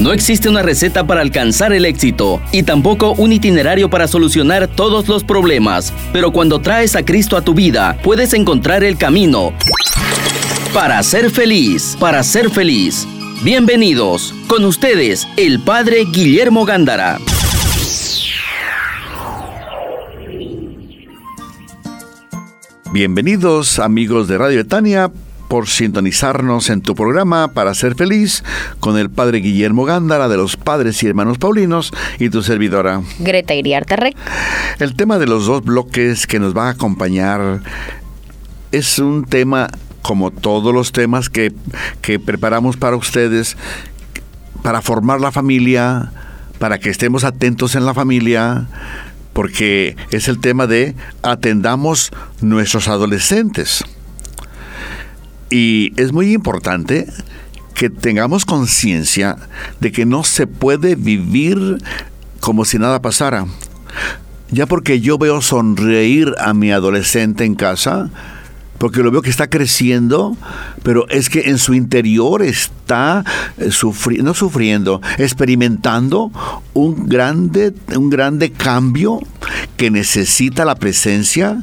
[0.00, 5.08] No existe una receta para alcanzar el éxito y tampoco un itinerario para solucionar todos
[5.08, 9.52] los problemas, pero cuando traes a Cristo a tu vida, puedes encontrar el camino
[10.72, 13.06] para ser feliz, para ser feliz.
[13.42, 17.18] Bienvenidos, con ustedes, el Padre Guillermo Gándara.
[22.90, 25.12] Bienvenidos amigos de Radio Betania
[25.50, 28.44] por sintonizarnos en tu programa para ser feliz
[28.78, 33.52] con el Padre Guillermo Gándara de los Padres y Hermanos Paulinos y tu servidora Greta
[33.52, 34.14] Iriarte Rey.
[34.78, 37.62] El tema de los dos bloques que nos va a acompañar
[38.70, 39.68] es un tema
[40.02, 41.52] como todos los temas que,
[42.00, 43.56] que preparamos para ustedes
[44.62, 46.12] para formar la familia,
[46.60, 48.68] para que estemos atentos en la familia,
[49.32, 53.84] porque es el tema de atendamos nuestros adolescentes.
[55.50, 57.06] Y es muy importante
[57.74, 59.36] que tengamos conciencia
[59.80, 61.78] de que no se puede vivir
[62.40, 63.46] como si nada pasara.
[64.50, 68.10] Ya porque yo veo sonreír a mi adolescente en casa,
[68.78, 70.36] porque lo veo que está creciendo,
[70.82, 73.24] pero es que en su interior está
[73.58, 76.32] eh, sufriendo, no sufriendo, experimentando
[76.74, 79.20] un grande, un grande cambio
[79.76, 81.62] que necesita la presencia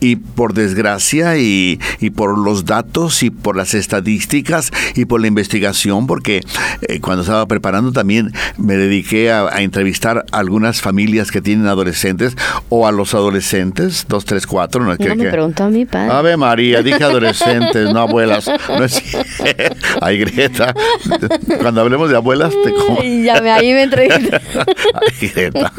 [0.00, 1.78] y por desgracia y,
[2.14, 6.40] por los datos y por las estadísticas y por la investigación, porque
[6.82, 12.36] eh, cuando estaba preparando también me dediqué a, entrevistar a algunas familias que tienen adolescentes
[12.68, 14.82] o a los adolescentes, dos, tres, cuatro.
[14.82, 16.12] No, me preguntó a mi padre.
[16.12, 18.50] Ave María, dije adolescentes, no abuelas.
[18.70, 19.02] No es...
[20.00, 20.74] Ay, Greta,
[21.60, 23.02] cuando hablemos de abuelas te como...
[23.02, 24.30] Ya me, ahí me entrevisté.
[24.94, 25.72] Ay, Greta.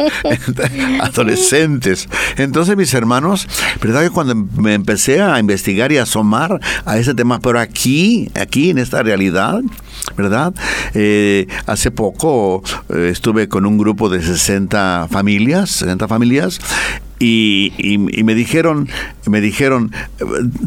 [1.02, 2.08] Adolescentes.
[2.38, 3.48] Entonces mis hermanos,
[3.82, 8.70] ¿verdad cuando me empecé a investigar y a asomar a ese tema, pero aquí, aquí
[8.70, 9.62] en esta realidad,
[10.18, 10.54] ¿verdad?
[10.94, 16.60] Eh, hace poco eh, estuve con un grupo de 60 familias, 60 familias,
[17.20, 18.90] y, y, me dijeron,
[19.28, 19.92] me dijeron,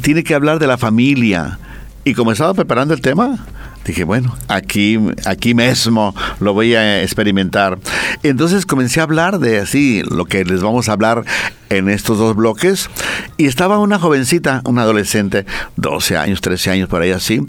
[0.03, 1.59] tiene que hablar de la familia.
[2.05, 3.45] Y como estaba preparando el tema,
[3.85, 7.79] dije, bueno, aquí, aquí mismo lo voy a experimentar.
[8.23, 11.25] Entonces comencé a hablar de así, lo que les vamos a hablar
[11.71, 12.89] en estos dos bloques.
[13.37, 15.45] Y estaba una jovencita, una adolescente,
[15.77, 17.41] 12 años, 13 años, por ahí así.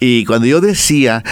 [0.00, 1.22] Y cuando yo decía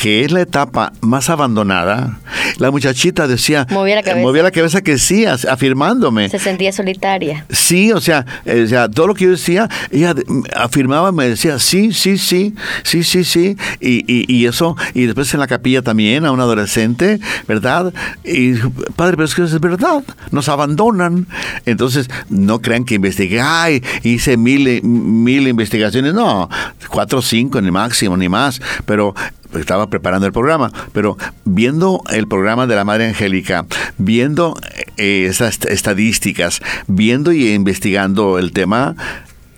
[0.00, 2.18] que es la etapa más abandonada,
[2.58, 6.28] la muchachita decía, movía la cabeza, movía la cabeza que sí, afirmándome.
[6.28, 7.46] Se sentía solitaria.
[7.50, 10.14] Sí, o sea, eh, o sea, todo lo que yo decía, ella
[10.56, 15.32] afirmaba, me decía, sí, sí, sí, sí, sí, sí, y, y, y eso, y después
[15.32, 17.92] en la capilla también a un adolescente, ¿verdad?
[18.24, 18.54] Y
[18.96, 21.26] padre, pero es que es verdad, nos abandonan.
[21.66, 26.48] Entonces, no crean que investigué, ay, hice mil, mil investigaciones, no,
[26.88, 29.14] cuatro o cinco ni máximo, ni más, pero
[29.60, 33.66] estaba preparando el programa, pero viendo el programa de la Madre Angélica,
[33.98, 34.56] viendo
[34.96, 38.96] eh, esas estadísticas, viendo y investigando el tema,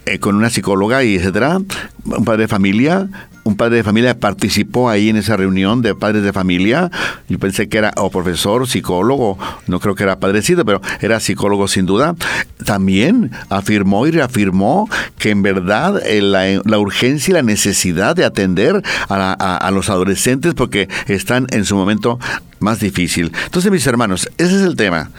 [0.06, 1.58] eh, con una psicóloga y etcétera,
[2.04, 3.08] un padre de familia,
[3.46, 6.90] un padre de familia participó ahí en esa reunión de padres de familia.
[7.28, 11.68] Yo pensé que era o profesor, psicólogo, no creo que era padrecito, pero era psicólogo
[11.68, 12.16] sin duda.
[12.64, 18.82] También afirmó y reafirmó que en verdad eh, la, urgencia y la necesidad de atender
[19.08, 22.18] a, a los adolescentes porque están en su momento
[22.58, 23.32] más difícil.
[23.44, 25.10] Entonces, mis hermanos, ese es el tema.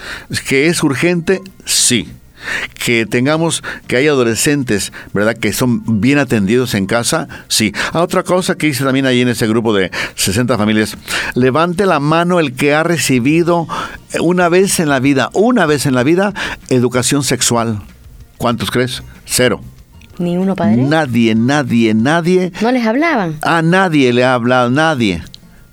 [0.48, 1.42] ¿Que es urgente?
[1.64, 2.10] Sí
[2.74, 5.36] que tengamos, que hay adolescentes, ¿verdad?
[5.36, 7.74] Que son bien atendidos en casa, sí.
[7.94, 10.98] A ah, otra cosa que hice también ahí en ese grupo de 60 familias,
[11.36, 13.68] levante la mano el que ha recibido
[14.20, 16.34] una vez en la vida, una vez en la vida,
[16.70, 17.82] educación sexual.
[18.38, 19.04] ¿Cuántos crees?
[19.26, 19.62] Cero.
[20.20, 20.78] ¿Ni uno, padre?
[20.78, 22.52] Nadie, nadie, nadie.
[22.62, 23.38] ¿No les hablaban?
[23.42, 25.24] A nadie le ha hablado, nadie.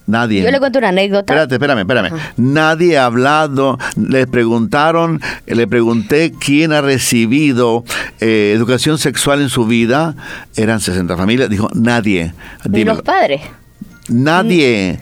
[0.06, 0.42] Nadie.
[0.42, 1.32] Yo le cuento una anécdota.
[1.32, 2.10] Espérate, espérame, espérame.
[2.36, 3.78] Nadie ha hablado.
[3.96, 7.84] Le preguntaron, le pregunté quién ha recibido
[8.20, 10.14] eh, educación sexual en su vida.
[10.56, 11.48] Eran 60 familias.
[11.48, 12.34] Dijo, nadie.
[12.72, 13.40] ¿Y los padres?
[14.08, 14.98] Nadie.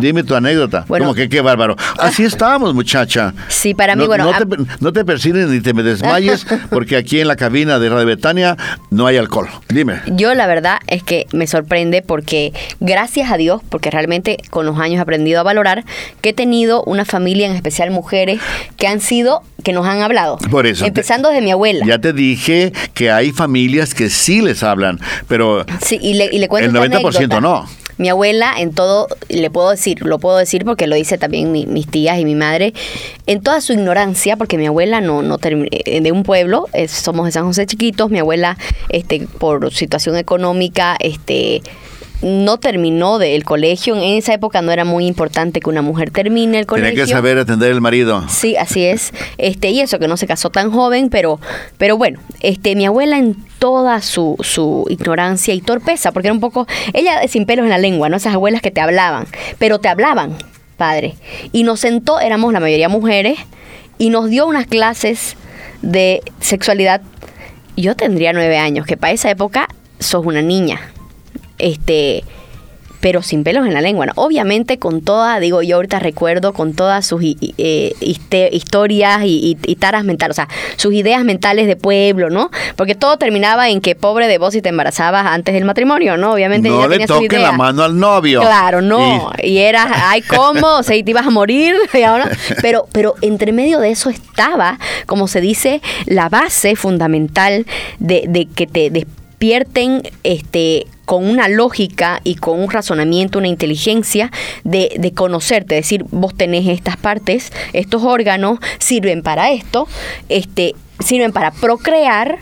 [0.00, 0.84] dime, tu anécdota.
[0.88, 1.76] Bueno, que qué bárbaro?
[1.98, 3.34] Así estamos, muchacha.
[3.48, 4.24] Sí, para mí, bueno.
[4.24, 7.90] No te, no te persines ni te me desmayes, porque aquí en la cabina de
[7.90, 8.56] Radio Betania
[8.90, 9.48] no hay alcohol.
[9.68, 10.00] Dime.
[10.06, 14.78] Yo, la verdad, es que me sorprende porque, gracias a Dios, porque realmente con los
[14.78, 15.84] años he aprendido a valorar,
[16.20, 18.40] que he tenido una familia, en especial mujeres,
[18.78, 20.38] que han sido que nos han hablado.
[20.50, 20.84] Por eso.
[20.84, 21.84] Empezando desde mi abuela.
[21.86, 24.98] Ya te dije que hay familias que sí les hablan,
[25.28, 25.64] pero.
[25.82, 26.82] Sí, y le, y le cuento.
[26.82, 27.66] El 90% no.
[27.98, 31.86] Mi abuela en todo, le puedo decir, lo puedo decir porque lo dice también mis
[31.86, 32.74] tías y mi madre,
[33.26, 37.32] en toda su ignorancia, porque mi abuela no, no eh, de un pueblo, somos de
[37.32, 38.56] San José chiquitos, mi abuela
[38.88, 41.62] este, por situación económica, este
[42.22, 43.96] no terminó del colegio.
[43.96, 46.90] En esa época no era muy importante que una mujer termine el colegio.
[46.90, 48.24] Tenía que saber atender el marido.
[48.28, 49.12] Sí, así es.
[49.38, 51.40] Este, y eso que no se casó tan joven, pero,
[51.78, 56.40] pero bueno, este, mi abuela en toda su, su ignorancia y torpeza, porque era un
[56.40, 58.16] poco, ella sin pelos en la lengua, ¿no?
[58.16, 59.26] Esas abuelas que te hablaban,
[59.58, 60.36] pero te hablaban,
[60.76, 61.16] padre.
[61.52, 63.38] Y nos sentó, éramos la mayoría mujeres,
[63.98, 65.36] y nos dio unas clases
[65.82, 67.02] de sexualidad.
[67.76, 70.91] Yo tendría nueve años, que para esa época sos una niña.
[71.62, 72.24] Este,
[73.02, 74.06] pero sin pelos en la lengua.
[74.06, 74.12] ¿no?
[74.14, 80.38] Obviamente con toda, digo yo ahorita recuerdo, con todas sus eh, historias y, taras mentales,
[80.38, 82.50] o sea, sus ideas mentales de pueblo, ¿no?
[82.76, 86.32] Porque todo terminaba en que pobre de vos si te embarazabas antes del matrimonio, ¿no?
[86.32, 88.40] Obviamente no le toque la mano al novio.
[88.40, 89.32] Claro, no.
[89.42, 90.76] Y, era, ay, ¿cómo?
[90.76, 91.74] o sea, te ibas a morir.
[92.62, 97.66] Pero, pero entre medio de eso estaba, como se dice, la base fundamental
[97.98, 104.30] de, de que te despierten este con una lógica y con un razonamiento, una inteligencia
[104.64, 109.88] de, de conocerte, decir, vos tenés estas partes, estos órganos sirven para esto,
[110.28, 112.38] este, sirven para procrear,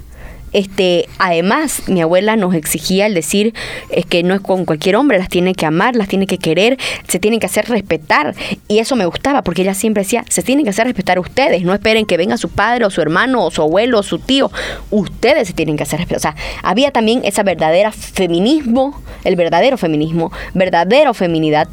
[0.53, 3.55] este, además, mi abuela nos exigía el decir
[3.91, 6.79] es que no es con cualquier hombre, las tiene que amar, las tiene que querer,
[7.07, 8.35] se tienen que hacer respetar.
[8.69, 11.75] Y eso me gustaba porque ella siempre decía, se tienen que hacer respetar ustedes, no
[11.75, 14.51] esperen que venga su padre o su hermano o su abuelo o su tío,
[14.91, 16.19] ustedes se tienen que hacer respetar.
[16.19, 21.69] O sea, había también esa verdadera feminismo, el verdadero feminismo, verdadero feminidad.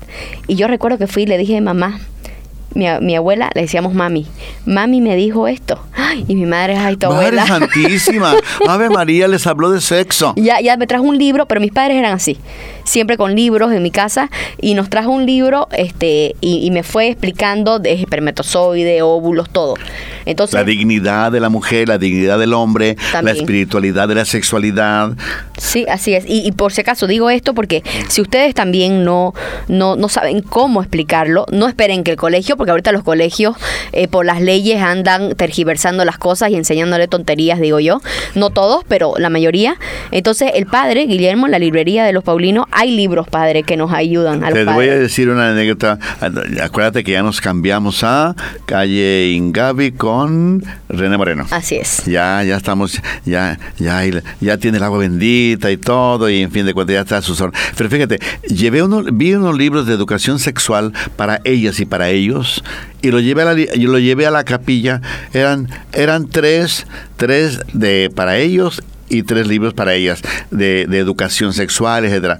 [0.48, 2.00] Y yo recuerdo que fui y le dije, mamá,
[2.78, 4.28] mi, abuela le decíamos mami.
[4.66, 5.80] Mami me dijo esto.
[6.28, 8.36] y mi madre, ay, tu Madre Santísima.
[8.68, 10.34] Ave María les habló de sexo.
[10.36, 12.38] Ya, ya me trajo un libro, pero mis padres eran así.
[12.84, 14.30] Siempre con libros en mi casa.
[14.62, 19.74] Y nos trajo un libro este y, me fue explicando de espermatozoide, óvulos, todo.
[20.26, 25.14] Entonces, la dignidad de la mujer, la dignidad del hombre, la espiritualidad de la sexualidad.
[25.58, 26.26] Sí, así es.
[26.28, 29.34] Y, por si acaso digo esto porque si ustedes también no,
[29.68, 33.56] no, no saben cómo explicarlo, no esperen que el colegio, porque ahorita los colegios
[33.92, 38.02] eh, por las leyes andan tergiversando las cosas y enseñándole tonterías, digo yo.
[38.36, 39.78] No todos, pero la mayoría.
[40.12, 43.94] Entonces, el padre, Guillermo, en la librería de los Paulinos, hay libros, padre, que nos
[43.94, 46.00] ayudan a Te voy a decir una anécdota.
[46.62, 48.36] Acuérdate que ya nos cambiamos a
[48.66, 51.46] calle Ingavi con René Moreno.
[51.52, 52.06] Así es.
[52.06, 54.02] Ya, ya estamos, ya, ya,
[54.40, 57.22] ya tiene el agua bendita y todo, y en fin de cuentas ya está a
[57.22, 57.44] sus
[57.78, 62.47] Pero fíjate, llevé uno, vi unos libros de educación sexual para ellas y para ellos
[63.02, 65.02] y lo llevé a la, lo llevé a la capilla.
[65.34, 70.22] Eran, eran tres, tres de, para ellos y tres libros para ellas
[70.52, 72.40] de, de educación sexual, etcétera.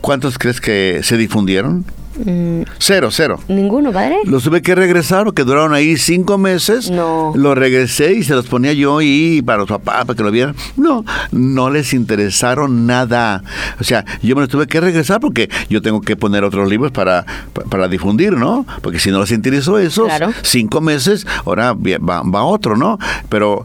[0.00, 1.84] ¿Cuántos crees que se difundieron?
[2.16, 2.62] Mm.
[2.78, 3.40] Cero, cero.
[3.48, 4.18] ¿Ninguno, padre?
[4.24, 6.90] Los tuve que regresar porque duraron ahí cinco meses.
[6.90, 7.32] No.
[7.34, 10.54] Los regresé y se los ponía yo y para los papás, para que lo vieran.
[10.76, 13.42] No, no les interesaron nada.
[13.80, 16.92] O sea, yo me los tuve que regresar porque yo tengo que poner otros libros
[16.92, 17.24] para,
[17.68, 18.66] para difundir, ¿no?
[18.82, 20.10] Porque si no les interesó esos
[20.42, 22.98] cinco meses, ahora va, va otro, ¿no?
[23.28, 23.64] Pero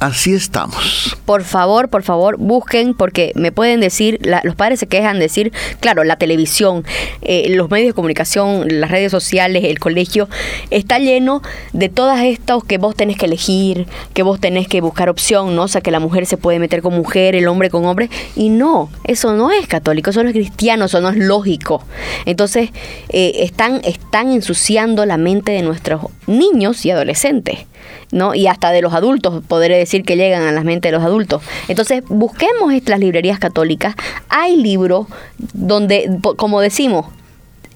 [0.00, 1.14] Así estamos.
[1.26, 5.52] Por favor, por favor, busquen, porque me pueden decir, los padres se quejan de decir,
[5.78, 6.86] claro, la televisión,
[7.20, 10.30] eh, los medios de comunicación, las redes sociales, el colegio,
[10.70, 11.42] está lleno
[11.74, 15.64] de todas estas que vos tenés que elegir, que vos tenés que buscar opción, ¿no?
[15.64, 18.48] O sea, que la mujer se puede meter con mujer, el hombre con hombre, y
[18.48, 21.84] no, eso no es católico, eso no es cristiano, eso no es lógico.
[22.24, 22.70] Entonces,
[23.10, 27.66] eh, están, están ensuciando la mente de nuestros niños y adolescentes.
[28.12, 28.34] ¿No?
[28.34, 31.42] Y hasta de los adultos, podré decir que llegan a la mente de los adultos.
[31.68, 33.94] Entonces, busquemos estas librerías católicas.
[34.28, 35.06] Hay libros
[35.52, 37.06] donde, como decimos,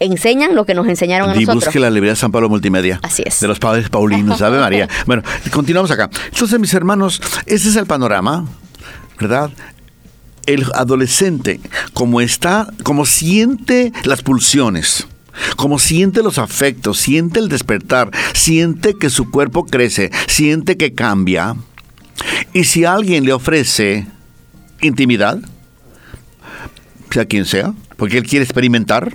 [0.00, 1.62] enseñan lo que nos enseñaron a nosotros.
[1.62, 3.00] Y busque la librería San Pablo Multimedia.
[3.02, 3.40] Así es.
[3.40, 4.88] De los padres paulinos, ¿sabe María?
[5.06, 6.10] Bueno, continuamos acá.
[6.32, 8.46] Entonces, mis hermanos, ese es el panorama,
[9.20, 9.50] ¿verdad?
[10.46, 11.60] El adolescente,
[11.92, 15.06] como está, como siente las pulsiones,
[15.56, 21.56] como siente los afectos, siente el despertar, siente que su cuerpo crece, siente que cambia.
[22.52, 24.06] Y si alguien le ofrece
[24.80, 25.38] intimidad,
[27.10, 29.12] sea quien sea, porque él quiere experimentar,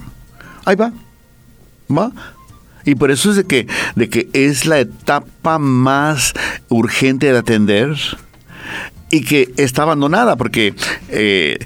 [0.66, 0.94] ahí va,
[1.90, 2.12] va.
[2.86, 6.34] Y por eso es de que, de que es la etapa más
[6.70, 7.96] urgente de atender
[9.12, 10.74] y que está abandonada, porque
[11.10, 11.60] eh,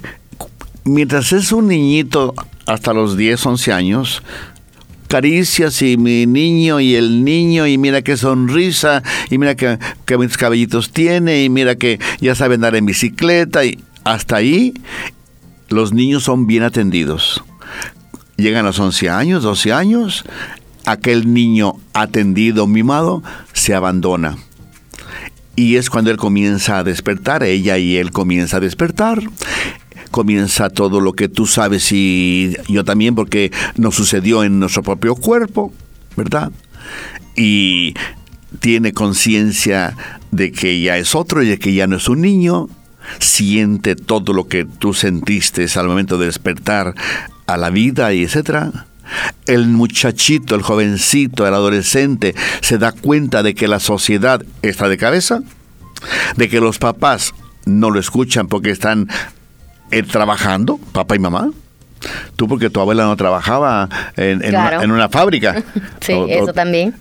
[0.84, 2.34] mientras es un niñito
[2.66, 4.22] hasta los 10, 11 años,
[5.08, 10.28] caricias y mi niño y el niño y mira qué sonrisa y mira qué, qué
[10.38, 14.74] cabellitos tiene y mira que ya sabe andar en bicicleta y hasta ahí
[15.68, 17.42] los niños son bien atendidos.
[18.36, 20.24] Llegan a los 11 años, 12 años,
[20.84, 24.36] aquel niño atendido, mimado, se abandona.
[25.56, 29.22] Y es cuando él comienza a despertar, ella y él comienza a despertar
[30.14, 35.16] comienza todo lo que tú sabes y yo también, porque nos sucedió en nuestro propio
[35.16, 35.72] cuerpo,
[36.16, 36.52] ¿verdad?
[37.34, 37.94] Y
[38.60, 39.96] tiene conciencia
[40.30, 42.68] de que ya es otro y de que ya no es un niño,
[43.18, 46.94] siente todo lo que tú sentiste al momento de despertar
[47.48, 48.86] a la vida y etcétera.
[49.46, 54.96] El muchachito, el jovencito, el adolescente se da cuenta de que la sociedad está de
[54.96, 55.40] cabeza,
[56.36, 57.34] de que los papás
[57.66, 59.08] no lo escuchan porque están
[59.90, 61.50] eh, trabajando, papá y mamá,
[62.36, 65.62] Tú porque tu abuela no trabajaba en, una, fábrica.
[66.00, 66.94] sí, eso también.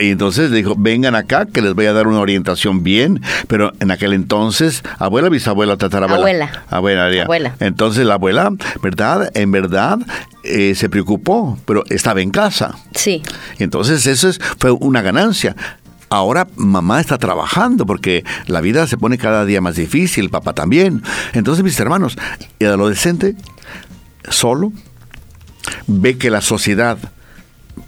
[0.00, 3.90] y entonces dijo, vengan acá que les voy a dar una orientación bien, pero en
[3.90, 6.64] aquel entonces, abuela, bisabuela, tatarabuela.
[6.68, 7.22] Abuela.
[7.24, 7.54] Abuela.
[7.60, 8.50] Entonces la abuela,
[8.82, 9.30] ¿verdad?
[9.34, 9.98] En verdad
[10.42, 12.74] eh, se preocupó, pero estaba en casa.
[12.94, 13.22] Sí.
[13.58, 15.54] Entonces eso fue una ganancia
[16.14, 21.02] ahora mamá está trabajando porque la vida se pone cada día más difícil, papá también.
[21.32, 22.16] Entonces, mis hermanos,
[22.58, 23.34] el adolescente
[24.28, 24.72] solo,
[25.86, 26.98] ve que la sociedad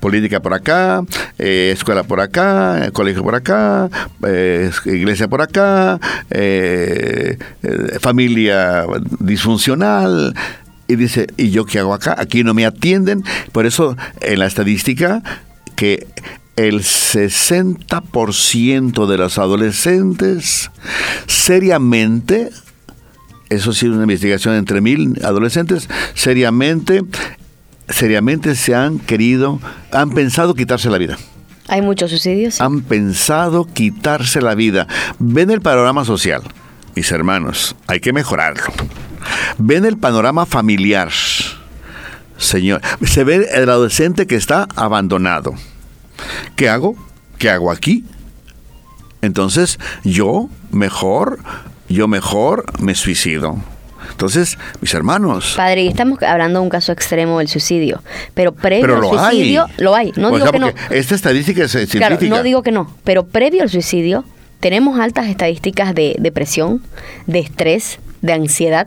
[0.00, 1.04] política por acá,
[1.38, 3.88] eh, escuela por acá, colegio por acá,
[4.26, 7.38] eh, iglesia por acá, eh,
[8.00, 8.85] familia
[9.21, 10.35] disfuncional.
[10.88, 12.14] Y dice, ¿y yo qué hago acá?
[12.16, 13.25] Aquí no me atienden.
[13.50, 15.23] Por eso en la estadística
[15.76, 16.09] que
[16.56, 20.73] el 60% de los adolescentes
[21.26, 22.50] seriamente
[23.49, 27.02] eso sí, una investigación entre mil adolescentes, seriamente,
[27.88, 29.61] seriamente se han querido,
[29.92, 31.16] han pensado quitarse la vida.
[31.68, 32.61] Hay muchos suicidios.
[32.61, 34.87] Han pensado quitarse la vida.
[35.18, 36.42] Ven el panorama social,
[36.95, 38.64] mis hermanos, hay que mejorarlo.
[39.59, 41.11] Ven el panorama familiar,
[42.38, 42.81] señor.
[43.05, 45.55] Se ve el adolescente que está abandonado.
[46.57, 46.97] ¿Qué hago?
[47.38, 48.05] ¿Qué hago aquí?
[49.23, 51.40] Entonces, yo mejor
[51.88, 53.57] yo mejor me suicido.
[54.11, 55.55] Entonces, mis hermanos.
[55.57, 58.02] Padre, estamos hablando de un caso extremo del suicidio,
[58.35, 60.12] pero previo al suicidio lo hay.
[60.16, 60.71] No digo que no.
[60.90, 62.16] Esta estadística es científica.
[62.16, 64.25] Claro, no digo que no, pero previo al suicidio
[64.61, 66.83] tenemos altas estadísticas de depresión,
[67.26, 68.87] de estrés, de ansiedad,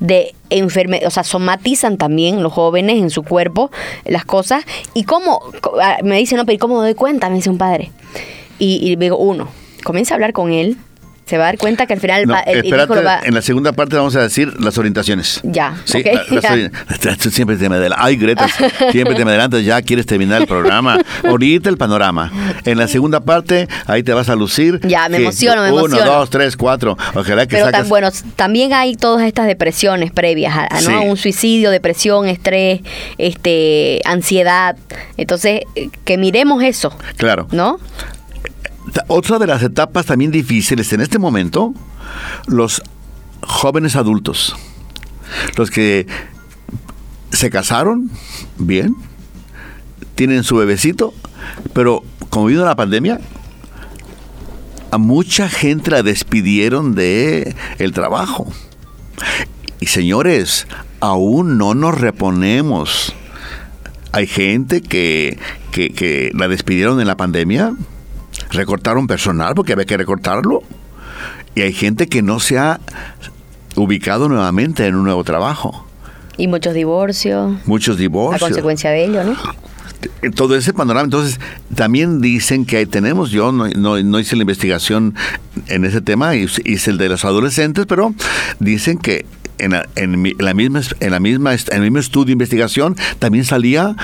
[0.00, 3.70] de enfermedad, o sea, somatizan también los jóvenes en su cuerpo
[4.04, 4.64] las cosas.
[4.94, 5.42] ¿Y cómo?
[5.80, 7.28] Ah, me dice, no, pero ¿cómo me doy cuenta?
[7.28, 7.92] Me dice un padre.
[8.58, 9.48] Y, y digo, uno,
[9.84, 10.76] comienza a hablar con él,
[11.30, 12.26] se va a dar cuenta que al final el,
[12.70, 13.20] lo va...
[13.22, 15.38] En la segunda parte vamos a decir las orientaciones.
[15.44, 15.76] Ya.
[15.84, 16.02] Sí,
[17.30, 18.04] siempre te me adelantas.
[18.04, 18.48] Ay, Greta,
[18.90, 20.98] siempre te me adelantas, ya quieres terminar el programa.
[21.22, 22.32] Ahorita el panorama.
[22.64, 24.80] En la segunda parte, ahí te vas a lucir.
[24.82, 26.02] Ya, me emociono, me emociono.
[26.02, 26.98] Uno, dos, tres, cuatro.
[27.14, 31.04] Ojalá que Pero bueno, también hay todas estas depresiones previas, a, ¿no?
[31.04, 32.80] Un suicidio, depresión, estrés,
[33.18, 34.76] este, ansiedad.
[35.16, 35.60] Entonces,
[36.04, 36.92] que miremos eso.
[37.16, 37.46] Claro.
[37.52, 37.78] ¿No?
[39.08, 41.74] Otra de las etapas también difíciles en este momento,
[42.46, 42.82] los
[43.42, 44.56] jóvenes adultos,
[45.56, 46.06] los que
[47.30, 48.10] se casaron,
[48.58, 48.96] bien,
[50.14, 51.14] tienen su bebecito,
[51.72, 53.20] pero como vino la pandemia,
[54.90, 58.52] a mucha gente la despidieron de el trabajo.
[59.78, 60.66] Y señores,
[61.00, 63.14] aún no nos reponemos.
[64.12, 65.38] Hay gente que,
[65.70, 67.74] que, que la despidieron en la pandemia
[68.50, 70.62] recortaron personal porque había que recortarlo.
[71.54, 72.80] Y hay gente que no se ha
[73.76, 75.86] ubicado nuevamente en un nuevo trabajo.
[76.36, 77.58] Y muchos divorcios.
[77.66, 78.42] Muchos divorcios.
[78.42, 79.36] A consecuencia de ello, ¿no?
[80.34, 81.04] Todo ese panorama.
[81.04, 81.38] Entonces,
[81.74, 85.14] también dicen que ahí tenemos, yo no, no, hice la investigación
[85.66, 88.14] en ese tema, hice el de los adolescentes, pero
[88.58, 89.26] dicen que
[89.58, 93.44] en la, en la misma, en la misma, en el mismo estudio de investigación también
[93.44, 93.94] salía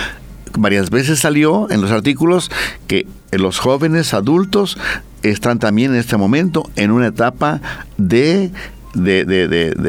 [0.58, 2.50] varias veces salió en los artículos
[2.86, 4.78] que los jóvenes adultos
[5.22, 7.60] están también en este momento en una etapa
[7.96, 8.50] de
[8.94, 9.25] de,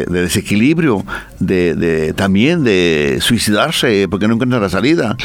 [0.10, 1.06] desequilibrio,
[1.40, 5.16] de, también de suicidarse porque no encuentran la salida.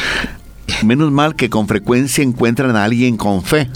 [0.85, 3.69] Menos mal que con frecuencia encuentran a alguien con fe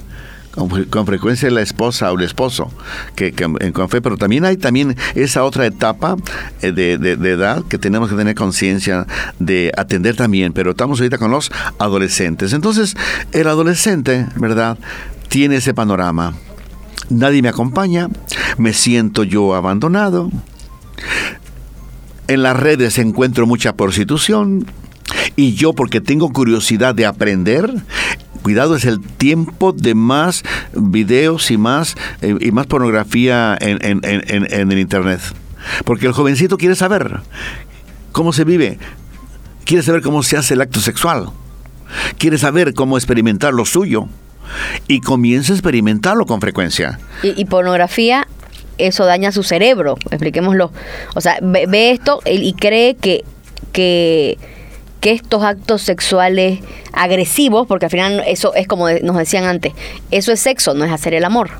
[0.57, 2.71] con, frecuencia la esposa o el esposo
[3.15, 6.17] que, con fe, pero también hay también esa otra etapa
[6.63, 9.07] eh, de, de, edad que tenemos que tener conciencia
[9.39, 12.53] de atender también, pero estamos ahorita con los adolescentes.
[12.53, 12.97] Entonces,
[13.33, 14.79] el adolescente, ¿verdad?
[15.29, 16.35] Tiene ese panorama.
[17.11, 18.09] Nadie me acompaña,
[18.57, 20.31] me siento yo abandonado.
[22.29, 24.67] En las redes encuentro mucha prostitución,
[25.37, 27.73] y yo porque tengo curiosidad de aprender,
[28.47, 34.73] cuidado, es el tiempo de más videos y más, eh, y más pornografía en, en,
[34.73, 35.19] el Internet.
[35.85, 37.23] Porque el jovencito quiere saber
[38.13, 38.79] cómo se vive,
[39.65, 41.31] quiere saber cómo se hace el acto sexual,
[42.19, 44.07] quiere saber cómo experimentar lo suyo
[44.87, 47.01] y comienza a experimentarlo con frecuencia.
[47.25, 48.29] Y, pornografía
[48.79, 50.71] eso daña su cerebro, expliquémoslo.
[51.17, 53.25] O sea, ve, ve esto y cree que,
[53.73, 54.39] que,
[55.09, 56.61] estos actos sexuales
[56.93, 59.73] agresivos, porque al final eso es como nos decían antes,
[60.11, 61.51] eso es sexo, no es hacer el amor.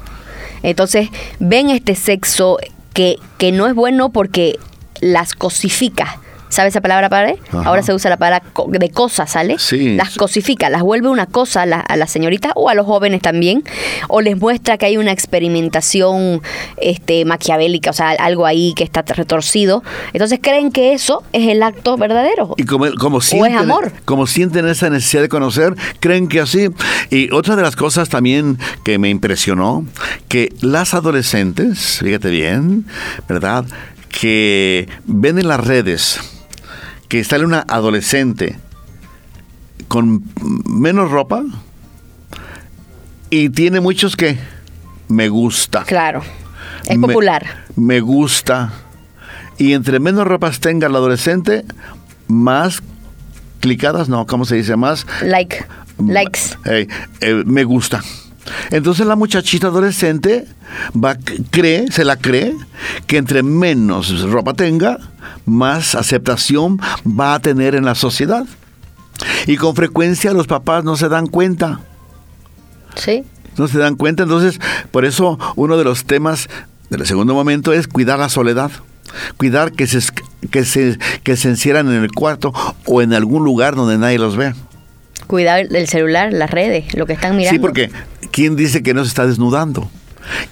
[0.63, 2.59] Entonces, ven este sexo
[2.93, 4.59] que, que no es bueno porque
[5.01, 6.19] las cosifica.
[6.57, 7.37] ¿Sabe esa palabra, padre?
[7.49, 7.65] Ajá.
[7.69, 9.57] Ahora se usa la palabra co- de cosas, ¿sale?
[9.59, 9.95] Sí.
[9.95, 13.21] Las cosifica, las vuelve una cosa a, la- a las señoritas o a los jóvenes
[13.21, 13.63] también,
[14.09, 16.41] o les muestra que hay una experimentación
[16.79, 19.83] este, maquiavélica, o sea, algo ahí que está retorcido.
[20.15, 22.55] Entonces creen que eso es el acto verdadero.
[22.57, 23.93] Y como, como sienten, amor.
[24.07, 26.69] como sienten esa necesidad de conocer, creen que así.
[27.11, 29.85] Y otra de las cosas también que me impresionó,
[30.29, 32.87] que las adolescentes, fíjate bien,
[33.29, 33.67] ¿verdad?
[34.09, 36.19] Que ven en las redes
[37.09, 38.59] que sale una adolescente
[39.89, 40.23] con
[40.69, 41.43] menos ropa
[43.31, 44.39] y tiene muchos que
[45.09, 45.85] me gusta.
[45.85, 46.23] Claro,
[46.89, 47.65] es Me- popular.
[47.77, 48.73] Me gusta.
[49.59, 51.65] Y entre menos ropas tenga el adolescente,
[52.29, 52.83] más
[53.61, 54.77] clicadas, no, ¿cómo se dice?
[54.77, 55.65] Más Like,
[55.99, 56.41] likes.
[56.67, 56.87] eh,
[57.21, 58.03] eh, me gusta.
[58.71, 60.47] Entonces la muchachita adolescente
[60.93, 61.17] va,
[61.51, 62.55] cree, se la cree,
[63.07, 64.99] que entre menos ropa tenga,
[65.47, 68.45] más aceptación va a tener en la sociedad.
[69.47, 71.81] Y con frecuencia los papás no se dan cuenta
[72.97, 73.25] Sí,
[73.57, 74.23] no se dan cuenta.
[74.25, 74.59] Entonces,
[74.91, 76.49] por eso uno de los temas
[76.91, 78.71] del segundo momento es cuidar la soledad.
[79.37, 80.01] Cuidar que se,
[80.51, 82.53] que se, que se encierran en el cuarto
[82.87, 84.55] o en algún lugar donde nadie los vea.
[85.27, 87.57] cuidar del celular, las redes, lo que están mirando.
[87.57, 87.91] Sí, porque
[88.33, 89.91] ¿quién dice que no se está desnudando?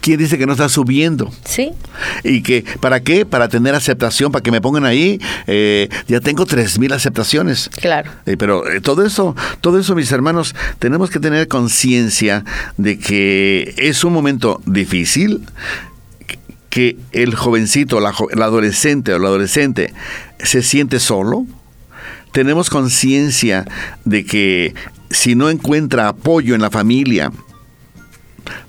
[0.01, 1.31] ¿Quién dice que no está subiendo?
[1.45, 1.71] Sí,
[2.23, 3.25] ¿Y que para qué?
[3.25, 5.19] Para tener aceptación, para que me pongan ahí.
[5.47, 7.69] eh, ya tengo tres mil aceptaciones.
[7.81, 8.11] claro.
[8.25, 12.43] Eh, pero eh, todo eso, todo eso, mis hermanos, tenemos que tener conciencia
[12.77, 15.41] de que es un momento difícil,
[16.69, 19.93] que el jovencito, la, jo- adolescente o el adolescente
[20.39, 21.45] se siente solo.
[22.33, 23.65] Tenemos conciencia
[24.03, 24.73] de que
[25.09, 27.31] si no encuentra apoyo en la familia,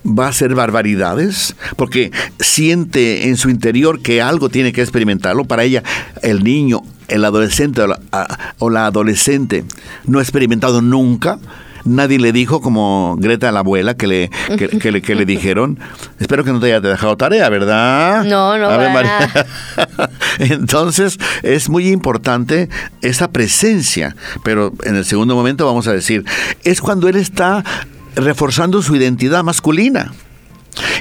[0.06, 2.10] va a hacer barbaridades porque
[2.40, 5.44] siente en su interior que algo tiene que experimentarlo.
[5.44, 5.82] Para ella,
[6.22, 9.64] el niño, el adolescente o la, a- o la adolescente
[10.06, 11.38] no ha experimentado nunca.
[11.84, 15.78] Nadie le dijo, como Greta, la abuela, que le, que, que le, que le dijeron.
[16.18, 18.24] Espero que no te haya dejado tarea, ¿verdad?
[18.24, 19.46] No, no, para María.
[20.40, 22.68] Entonces, es muy importante
[23.02, 24.16] esa presencia.
[24.42, 26.24] Pero en el segundo momento vamos a decir,
[26.64, 27.62] es cuando él está
[28.16, 30.12] reforzando su identidad masculina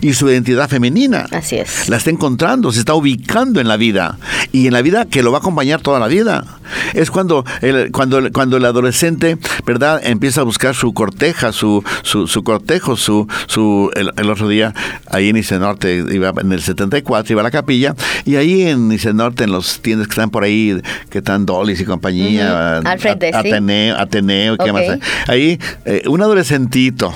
[0.02, 1.26] y su identidad femenina.
[1.32, 1.90] Así es.
[1.90, 4.18] La está encontrando, se está ubicando en la vida
[4.52, 6.46] y en la vida que lo va a acompañar toda la vida.
[6.94, 11.84] Es cuando el, cuando, el- cuando el adolescente, ¿verdad?, empieza a buscar su corteja, su,
[12.04, 14.74] su, su cortejo, su, su el, el otro día
[15.10, 18.88] ahí en Nice Norte, iba en el 74, iba a la capilla y ahí en
[18.90, 22.88] Nice Norte, en los tiendas que están por ahí, que están Dolis y compañía, Ujú,
[22.90, 23.38] al frente, sí.
[23.38, 24.84] Ateneo, Ateneo, ¿qué más?
[25.28, 27.14] Ahí, eh, un adolescentito,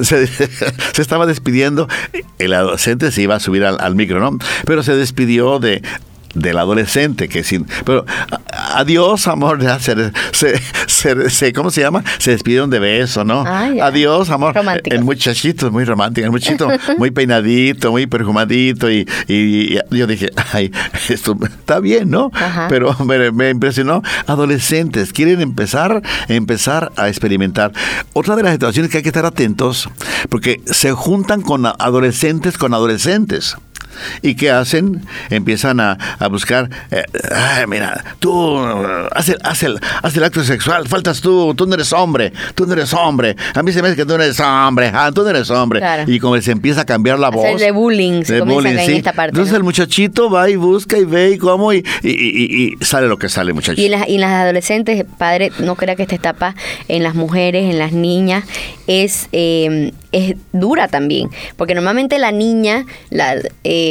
[0.00, 1.88] Se, se estaba despidiendo.
[2.38, 4.38] El adolescente se iba a subir al, al micro, ¿no?
[4.64, 5.82] Pero se despidió de
[6.34, 8.04] del adolescente que sin pero
[8.74, 9.94] adiós amor ya se,
[10.32, 14.54] se, se- se- cómo se llama se despidieron de beso no Ah, adiós amor.
[14.54, 14.98] Románticos.
[14.98, 16.68] el muchachito es muy romántico el muchachito
[16.98, 20.72] muy peinadito muy perfumadito y, y- y yo dije ay
[21.08, 22.66] esto está bien no Ajá.
[22.68, 24.02] pero me, me impresionó.
[24.26, 27.72] Adolescentes quieren empezar empezar a experimentar.
[28.12, 29.88] Otra de las situaciones que hay que estar atentos
[30.28, 33.56] porque se juntan con adolescentes con adolescentes
[34.22, 35.04] ¿Y qué hacen?
[35.30, 37.02] Empiezan a, a buscar, eh,
[37.34, 41.66] "Ay, mira, tú eh, haz el, haz, el, haz el acto sexual, faltas tú, tú
[41.66, 44.22] no eres hombre, tú no eres hombre, a mí se me hace que tú no
[44.22, 45.80] eres hombre, ah, tú no eres hombre.
[45.80, 46.04] Claro.
[46.10, 47.60] Y como se empieza a cambiar la voz.
[47.60, 49.58] de bullying, se comienza en esta parte, Entonces ¿no?
[49.58, 53.18] el muchachito va y busca y ve y cómo y, y- y- y sale lo
[53.18, 53.78] que sale, muchachos.
[53.78, 56.54] Y las, y las adolescentes, padre, no crea que esta etapa
[56.88, 58.44] en las mujeres, en las niñas,
[58.86, 61.30] es, eh, es dura también.
[61.56, 63.83] Porque normalmente la niña la, eh,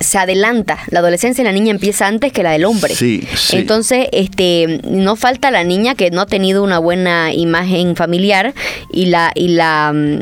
[0.00, 0.78] se adelanta.
[0.90, 2.94] La adolescencia en la niña empieza antes que la del hombre.
[2.94, 3.56] Sí, sí.
[3.56, 8.52] Entonces, este, no falta la niña que no ha tenido una buena imagen familiar
[8.92, 10.18] y la, y la mm,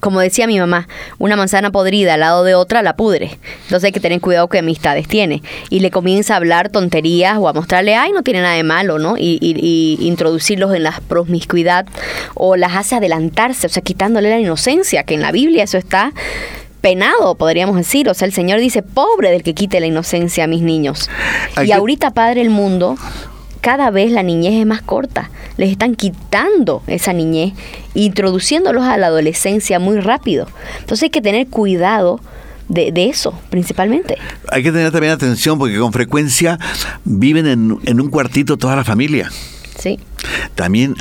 [0.00, 0.86] como decía mi mamá,
[1.18, 3.38] una manzana podrida al lado de otra la pudre.
[3.62, 5.42] Entonces hay que tener cuidado qué amistades tiene.
[5.70, 8.98] Y le comienza a hablar tonterías o a mostrarle, ay, no tiene nada de malo,
[8.98, 9.16] ¿no?
[9.16, 9.56] Y, y-
[10.02, 11.86] y introducirlos en la promiscuidad
[12.34, 16.12] o las hace adelantarse, o sea, quitándole la inocencia, que en la Biblia eso está
[16.84, 18.10] penado, podríamos decir.
[18.10, 21.08] O sea, el Señor dice, pobre del que quite la inocencia a mis niños.
[21.64, 22.96] Y ahorita, Padre, el mundo
[23.62, 25.30] cada vez la niñez es más corta.
[25.56, 27.54] Les están quitando esa niñez,
[27.94, 30.46] introduciéndolos a la adolescencia muy rápido.
[30.80, 32.20] Entonces hay que tener cuidado
[32.68, 34.18] de, de eso, principalmente.
[34.50, 36.58] Hay que tener también atención porque con frecuencia
[37.04, 39.30] viven en, en un cuartito toda la familia.
[39.78, 39.98] Sí.
[40.54, 40.94] También,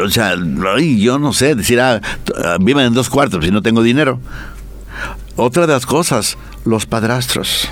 [0.00, 2.00] o sea, yo no sé, decir, ah,
[2.36, 4.20] ah, viven en dos cuartos si no tengo dinero.
[5.36, 7.68] Otra de las cosas, los padrastros.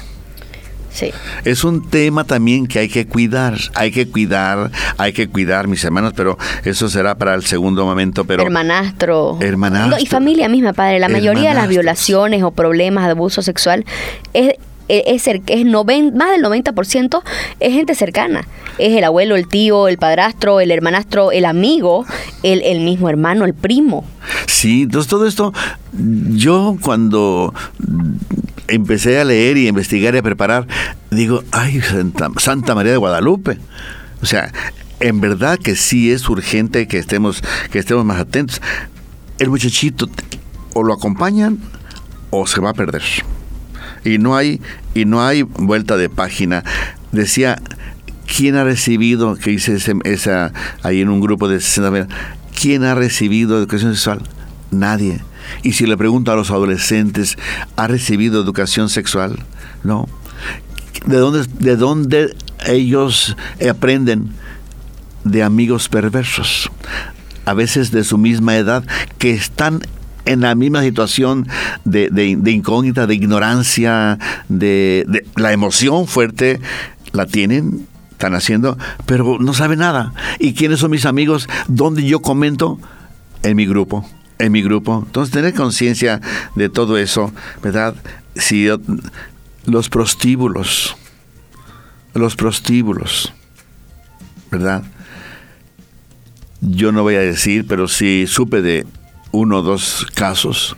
[0.93, 1.11] Sí.
[1.45, 5.83] Es un tema también que hay que cuidar, hay que cuidar, hay que cuidar, mis
[5.85, 8.43] hermanos, pero eso será para el segundo momento, pero...
[8.43, 9.39] hermanastro.
[9.41, 9.99] Hermanastro.
[9.99, 10.99] Y familia misma, padre.
[10.99, 13.87] La mayoría de las violaciones o problemas de abuso sexual
[14.35, 14.55] es
[14.89, 17.23] es, es es más del 90%
[17.61, 18.47] es gente cercana.
[18.79, 22.07] Es el abuelo, el tío, el padrastro, el hermanastro, el amigo,
[22.43, 24.05] el, el mismo hermano, el primo.
[24.47, 25.53] Sí, entonces todo esto,
[25.93, 27.53] yo cuando
[28.69, 30.67] empecé a leer y a investigar y a preparar,
[31.11, 33.59] digo, ay, Santa, Santa María de Guadalupe.
[34.23, 34.53] O sea,
[35.01, 38.63] en verdad que sí es urgente que estemos, que estemos más atentos.
[39.39, 40.09] El muchachito
[40.75, 41.59] o lo acompañan
[42.31, 43.03] o se va a perder.
[44.05, 44.61] Y no hay,
[44.95, 46.65] y no hay vuelta de página.
[47.13, 47.61] Decía,
[48.27, 52.07] ¿quién ha recibido, que hice ese- esa, ahí en un grupo de 60
[52.59, 54.23] ¿quién ha recibido educación sexual?
[54.71, 55.21] Nadie.
[55.63, 57.37] Y si le pregunto a los adolescentes,
[57.77, 59.39] ¿ha recibido educación sexual?
[59.85, 60.09] No.
[61.07, 62.37] ¿De dónde, de dónde
[62.67, 63.37] ellos
[63.69, 64.31] aprenden?
[65.25, 66.71] De amigos perversos.
[67.45, 68.85] A veces de su misma edad,
[69.19, 69.83] que están
[70.25, 71.49] en la misma situación
[71.85, 76.61] de, de- incógnita, de ignorancia, de, la emoción fuerte,
[77.13, 80.13] la tienen, están haciendo, pero no saben nada.
[80.39, 81.49] ¿Y quiénes son mis amigos?
[81.69, 82.79] ¿Dónde yo comento?
[83.43, 84.09] En mi grupo,
[84.39, 85.03] en mi grupo.
[85.05, 86.21] Entonces, tener conciencia
[86.55, 87.33] de todo eso,
[87.63, 87.95] ¿verdad?
[88.37, 88.81] Si yo-
[89.67, 90.97] los prostíbulos,
[92.15, 93.33] los prostíbulos,
[94.51, 94.83] ¿verdad?
[96.61, 98.87] Yo no voy a decir, pero sí supe de
[99.33, 100.77] uno o dos casos.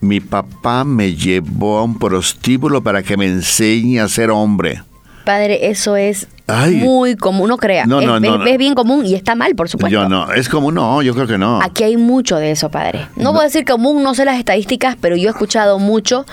[0.00, 4.82] Mi papá me llevó a un prostíbulo para que me enseñe a ser hombre.
[5.26, 6.76] Padre, eso es Ay.
[6.76, 7.84] muy común, no crea.
[7.84, 8.46] No, no, no, es- no.
[8.46, 9.92] es bien común y está mal, por supuesto.
[9.92, 11.60] Yo no, es como no, yo creo que no.
[11.62, 13.06] Aquí hay mucho de eso, padre.
[13.16, 16.24] No, voy a decir común, no sé las estadísticas, pero yo he escuchado mucho.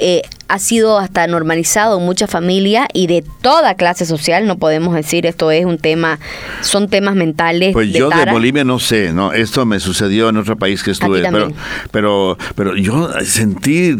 [0.00, 4.46] Eh, ha sido hasta normalizado en mucha familia y de toda clase social.
[4.46, 6.18] No podemos decir esto es un tema,
[6.60, 7.72] son temas mentales.
[7.72, 8.30] Pues de yo de.
[8.32, 11.52] Bolivia no sé, no, esto me sucedió en otro país que estuve, pero,
[11.92, 13.96] pero, pero yo sentí,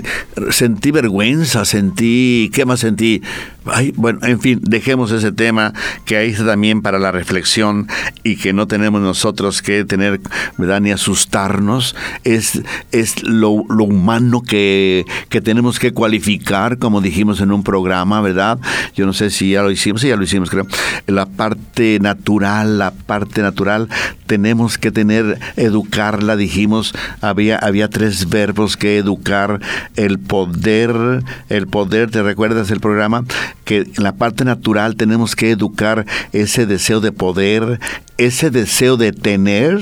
[0.50, 3.22] sentí vergüenza, sentí, ¿qué más sentí?
[3.66, 5.72] Ay, bueno, en fin, dejemos ese tema
[6.04, 7.88] que ahí está también para la reflexión
[8.24, 10.20] y que no tenemos nosotros que tener,
[10.56, 10.80] ¿verdad?
[10.80, 11.94] Ni asustarnos.
[12.24, 18.20] Es, es lo, lo humano que, que tenemos que cualificar, como dijimos en un programa,
[18.20, 18.58] ¿verdad?
[18.94, 20.66] Yo no sé si ya lo hicimos, sí, ya lo hicimos, creo.
[21.06, 23.88] La parte natural, la parte natural,
[24.26, 29.60] tenemos que tener, educarla, dijimos, había, había tres verbos que educar,
[29.96, 33.24] el poder, el poder, ¿te recuerdas el programa?
[33.64, 37.80] Que en la parte natural tenemos que educar ese deseo de poder,
[38.18, 39.80] ese deseo de tener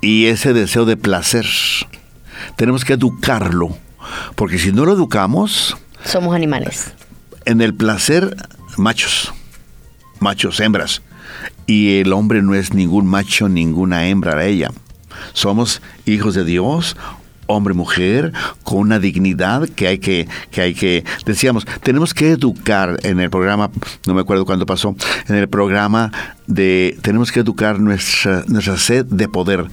[0.00, 1.46] y ese deseo de placer.
[2.56, 3.76] Tenemos que educarlo,
[4.34, 6.92] porque si no lo educamos, Somos animales.
[7.44, 8.36] en el placer,
[8.76, 9.32] machos,
[10.20, 11.02] machos, hembras.
[11.66, 14.70] Y el hombre no es ningún macho, ninguna hembra ella.
[15.32, 16.96] Somos hijos de Dios,
[17.46, 22.98] hombre, mujer, con una dignidad que hay que, que hay que, decíamos, tenemos que educar
[23.02, 23.70] en el programa,
[24.06, 24.94] no me acuerdo cuándo pasó,
[25.28, 26.12] en el programa
[26.46, 29.66] de, tenemos que educar nuestra, nuestra sed de poder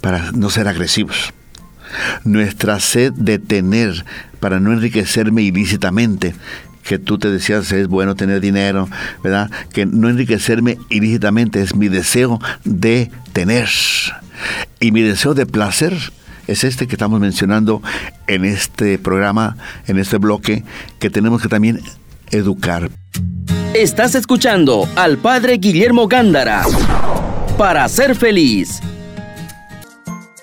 [0.00, 1.32] para no ser agresivos
[2.24, 4.04] nuestra sed de tener
[4.40, 6.34] para no enriquecerme ilícitamente
[6.82, 8.88] que tú te decías es bueno tener dinero,
[9.22, 9.50] ¿verdad?
[9.72, 13.68] Que no enriquecerme ilícitamente es mi deseo de tener.
[14.80, 15.96] Y mi deseo de placer
[16.46, 17.82] es este que estamos mencionando
[18.26, 20.64] en este programa, en este bloque,
[20.98, 21.80] que tenemos que también
[22.30, 22.90] educar.
[23.74, 26.64] Estás escuchando al Padre Guillermo Gándara
[27.56, 28.80] para ser feliz.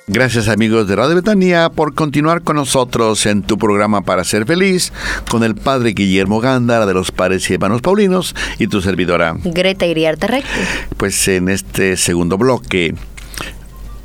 [0.10, 4.94] Gracias amigos de Radio Betania por continuar con nosotros en tu programa para ser feliz
[5.30, 9.36] con el Padre Guillermo Gándara de los Padres y Hermanos Paulinos y tu servidora.
[9.44, 10.50] Greta Iriarte Recto.
[10.96, 12.96] Pues en este segundo bloque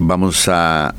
[0.00, 0.92] vamos a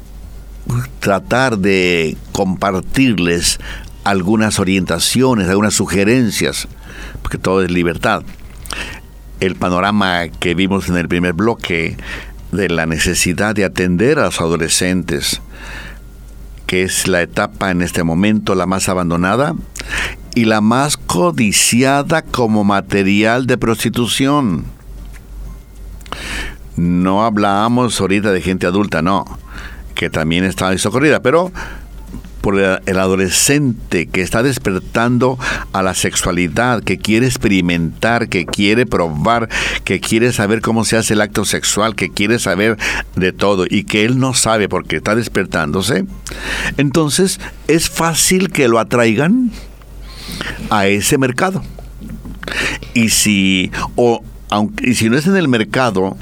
[1.02, 3.60] tratar de compartirles
[4.06, 6.70] algunas orientaciones, algunas sugerencias,
[7.22, 8.24] porque todo es libertad.
[9.42, 11.98] El panorama que vimos en el primer bloque
[12.54, 15.42] de la necesidad de atender a los adolescentes,
[16.66, 19.56] que es la etapa en este momento la más abandonada
[20.36, 24.66] y la más codiciada como material de prostitución.
[26.76, 29.26] No hablábamos ahorita de gente adulta, no,
[29.94, 31.52] que también está socorrida, pero
[32.44, 35.40] por el, adolescente que está despertando
[35.72, 39.48] a la sexualidad, que quiere experimentar, que quiere probar,
[39.86, 42.78] que quiere saber cómo se hace el acto sexual, que quiere saber
[43.16, 46.04] de todo y que él no sabe porque está despertándose,
[46.76, 49.50] entonces es fácil que lo atraigan
[50.70, 51.64] a ese mercado.
[52.94, 56.18] Y si, o, aunque, y si no es en el mercado,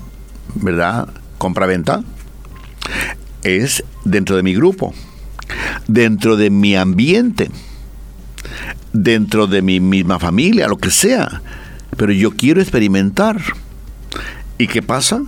[0.54, 1.10] ¿verdad?
[1.40, 2.04] Compra-venta,
[3.42, 4.94] es dentro de mi grupo,
[5.88, 7.50] dentro de mi ambiente,
[8.94, 11.42] dentro de mi misma familia, lo que sea.
[11.98, 13.42] Pero yo quiero experimentar.
[14.58, 15.22] ¿Y qué pasa?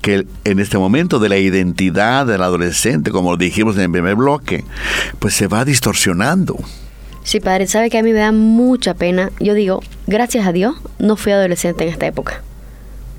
[0.00, 4.64] Que en este momento de la identidad del adolescente, como dijimos en el primer bloque,
[5.18, 6.56] pues se va distorsionando.
[7.22, 9.30] Sí, padre, sabe que a mí me da mucha pena.
[9.40, 12.42] Yo digo, gracias a Dios, no fui adolescente en esta época.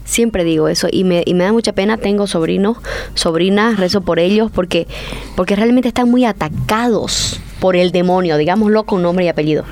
[0.08, 1.98] Siempre digo eso y me, y me da mucha pena.
[1.98, 2.78] Tengo sobrinos,
[3.14, 4.88] sobrinas, rezo por ellos porque,
[5.36, 9.66] porque realmente están muy atacados por el demonio, digámoslo con nombre y apellido.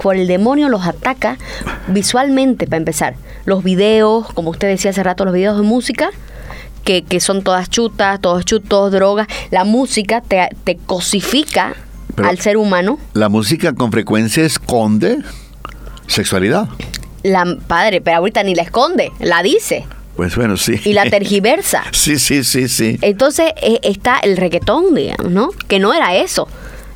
[0.00, 1.38] Por el demonio los ataca
[1.88, 3.14] visualmente, para empezar.
[3.46, 6.10] Los videos, como usted decía hace rato, los videos de música,
[6.84, 9.26] que, que son todas chutas, todos chutos, drogas.
[9.50, 11.74] La música te, te cosifica
[12.14, 12.98] Pero- al ser humano.
[13.14, 15.18] La música con frecuencia esconde
[16.06, 16.68] sexualidad.
[17.22, 20.80] La padre, pero ahorita ni la esconde, la dice Pues bueno, sí.
[20.84, 21.82] y la tergiversa.
[21.92, 22.98] Sí, sí, sí, sí.
[23.02, 25.50] Entonces eh, está el reggaetón, digamos, ¿no?
[25.66, 26.48] Que no era eso.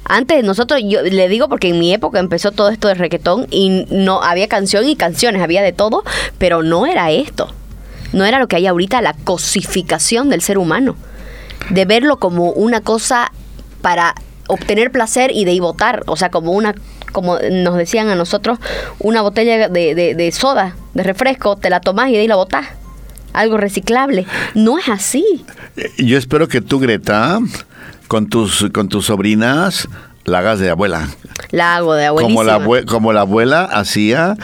[0.05, 3.85] Antes nosotros, yo le digo porque en mi época empezó todo esto de reggaetón y
[3.91, 6.03] no había canción y canciones, había de todo,
[6.39, 7.53] pero no era esto.
[8.13, 10.97] No era lo que hay ahorita, la cosificación del ser humano.
[11.71, 13.31] De verlo como una cosa
[13.81, 14.15] para
[14.49, 16.03] obtener placer y de ahí votar.
[16.07, 16.75] O sea, como una,
[17.13, 18.59] como nos decían a nosotros,
[18.99, 22.37] una botella de, de- de soda, de refresco, te la tomás y de ahí la
[22.37, 22.67] botás.
[23.33, 24.27] Algo reciclable.
[24.55, 25.45] No es así.
[25.77, 27.39] Eh, Yo espero que tú, Greta,
[28.09, 29.89] con tus, con tus sobrinas,
[30.25, 31.09] la hagas de abuela.
[31.51, 32.83] La hago de Como la, abuelísima.
[32.83, 34.37] abue- como la abuela hacía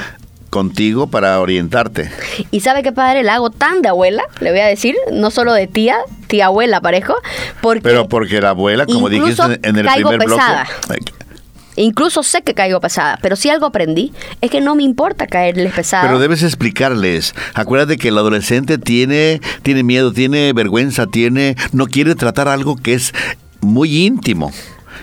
[0.51, 2.11] contigo para orientarte.
[2.51, 5.53] Y sabe qué padre, la hago tan de abuela, le voy a decir, no solo
[5.53, 7.15] de tía, tía abuela parejo,
[7.61, 10.67] porque Pero porque la abuela, como dijiste en el primer pesada.
[10.89, 11.13] bloque.
[11.83, 15.73] Incluso sé que caigo pesada, pero si algo aprendí es que no me importa caerles
[15.73, 16.03] pesada.
[16.07, 17.35] Pero debes explicarles.
[17.55, 22.95] Acuérdate que el adolescente tiene, tiene miedo, tiene vergüenza, tiene, no quiere tratar algo que
[22.95, 23.13] es
[23.61, 24.53] muy íntimo.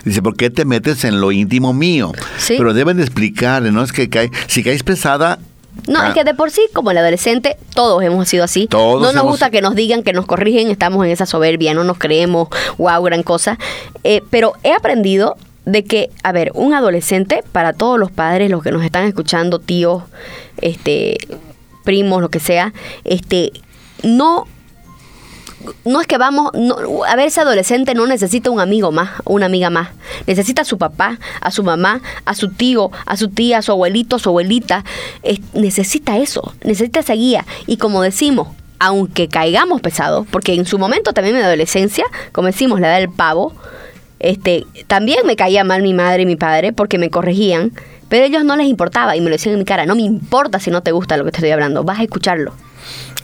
[0.04, 2.12] Dice, ¿por qué te metes en lo íntimo mío?
[2.38, 2.56] Sí.
[2.58, 3.82] Pero deben de explicarle, ¿no?
[3.84, 5.40] Es que cae, si caes pesada.
[5.88, 8.68] No, ah, es que de por sí, como el adolescente, todos hemos sido así.
[8.68, 11.74] Todos no nos hemos- gusta que nos digan, que nos corrigen, estamos en esa soberbia,
[11.74, 13.58] no nos creemos, wow, gran cosa.
[14.04, 18.62] Eh, pero he aprendido de que, a ver, un adolescente, para todos los padres, los
[18.64, 20.04] que nos están escuchando, tíos,
[20.62, 21.18] este,
[21.84, 22.74] primos, lo que sea,
[23.04, 23.52] este,
[24.04, 24.46] no
[25.84, 26.76] no es que vamos, no,
[27.08, 29.90] a ver, ese adolescente no necesita un amigo más, una amiga más.
[30.28, 33.72] Necesita a su papá, a su mamá, a su tío, a su tía, a su
[33.72, 34.84] abuelito, a su abuelita.
[35.24, 37.46] Es- necesita eso, necesita esa guía.
[37.66, 42.46] Y como decimos, aunque caigamos pesados, porque en su momento también en mi adolescencia, como
[42.48, 43.54] decimos, la edad del pavo,
[44.20, 47.72] este, también me caía mal mi madre y mi padre porque me corregían,
[48.10, 50.04] pero a ellos no les importaba y me lo decían en mi cara, no me
[50.04, 52.54] importa si no te gusta lo que te estoy hablando, vas a escucharlo.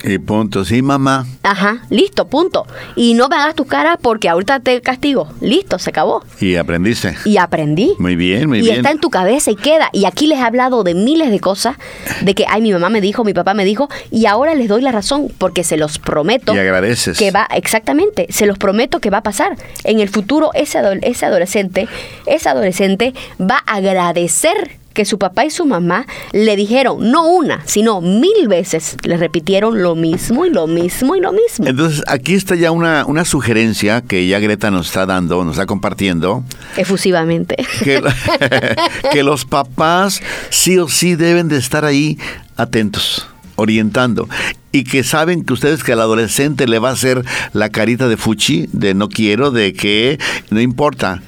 [0.04, 1.26] Y punto, sí, mamá.
[1.42, 2.66] Ajá, listo, punto.
[2.96, 5.28] Y no me hagas tu cara porque ahorita te castigo.
[5.40, 6.24] Listo, se acabó.
[6.40, 7.14] Y aprendiste.
[7.24, 7.94] Y aprendí.
[7.98, 8.76] Muy bien, muy y bien.
[8.76, 9.90] está en tu cabeza y queda.
[9.92, 11.76] Y aquí les he hablado de miles de cosas,
[12.20, 14.82] de que, ay, mi mamá me dijo, mi papá me dijo, y ahora les doy
[14.82, 17.16] la razón, porque se los prometo Y agradeces.
[17.16, 19.56] que va, exactamente, se los prometo que va a pasar.
[19.84, 21.88] En el futuro, ese, ese adolescente,
[22.26, 27.62] ese adolescente va a agradecer que su papá y su mamá le dijeron, no una,
[27.66, 31.66] sino mil veces, le repitieron lo mismo y lo mismo y lo mismo.
[31.66, 35.66] Entonces, aquí está ya una, una sugerencia que ya Greta nos está dando, nos está
[35.66, 36.44] compartiendo.
[36.76, 37.56] Efusivamente.
[37.82, 38.02] que,
[39.12, 42.18] que los papás sí o sí deben de estar ahí
[42.56, 43.26] atentos,
[43.56, 44.28] orientando.
[44.70, 48.16] Y que saben que ustedes que al adolescente le va a hacer la carita de
[48.16, 50.18] fuchi, de no quiero, de que
[50.50, 51.22] no importa.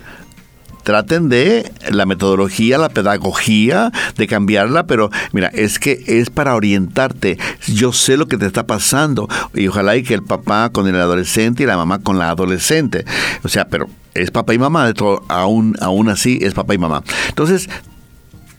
[0.84, 7.38] Traten de la metodología, la pedagogía, de cambiarla, pero mira, es que es para orientarte.
[7.66, 10.96] Yo sé lo que te está pasando y ojalá y que el papá con el
[10.96, 13.04] adolescente y la mamá con la adolescente.
[13.42, 17.02] O sea, pero es papá y mamá, de aún, aún así es papá y mamá.
[17.28, 17.68] Entonces,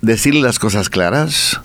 [0.01, 1.61] decirle las cosas claras,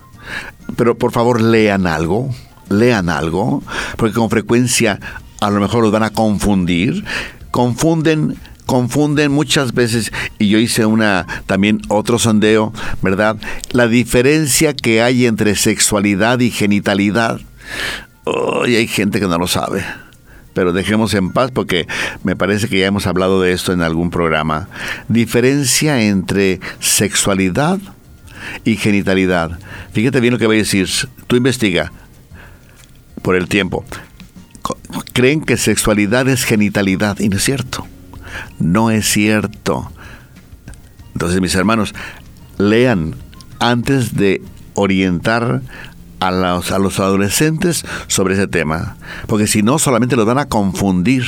[0.76, 2.30] pero por favor lean algo,
[2.68, 3.62] lean algo,
[3.96, 5.00] porque con frecuencia
[5.40, 7.04] a lo mejor los van a confundir,
[7.50, 8.36] confunden
[8.70, 13.36] confunden muchas veces y yo hice una también otro sondeo, ¿verdad?
[13.72, 17.40] La diferencia que hay entre sexualidad y genitalidad.
[18.22, 19.84] Oh, hay gente que no lo sabe.
[20.54, 21.88] pero dejemos en paz porque
[22.22, 24.68] me parece que ya hemos hablado de esto en algún programa.
[25.08, 27.80] Diferencia entre sexualidad
[28.64, 29.58] y genitalidad.
[29.92, 30.88] Fíjate bien lo que voy a decir.
[31.26, 31.90] Tú investiga
[33.20, 33.84] por el tiempo.
[35.12, 37.88] Creen que sexualidad es genitalidad y no es cierto.
[38.58, 39.90] No es cierto.
[41.12, 41.94] Entonces, mis hermanos,
[42.58, 43.14] lean
[43.58, 44.42] antes de
[44.74, 45.62] orientar
[46.20, 48.96] a los, adolescentes sobre ese tema.
[49.26, 51.24] Porque si no, solamente los van a confundir.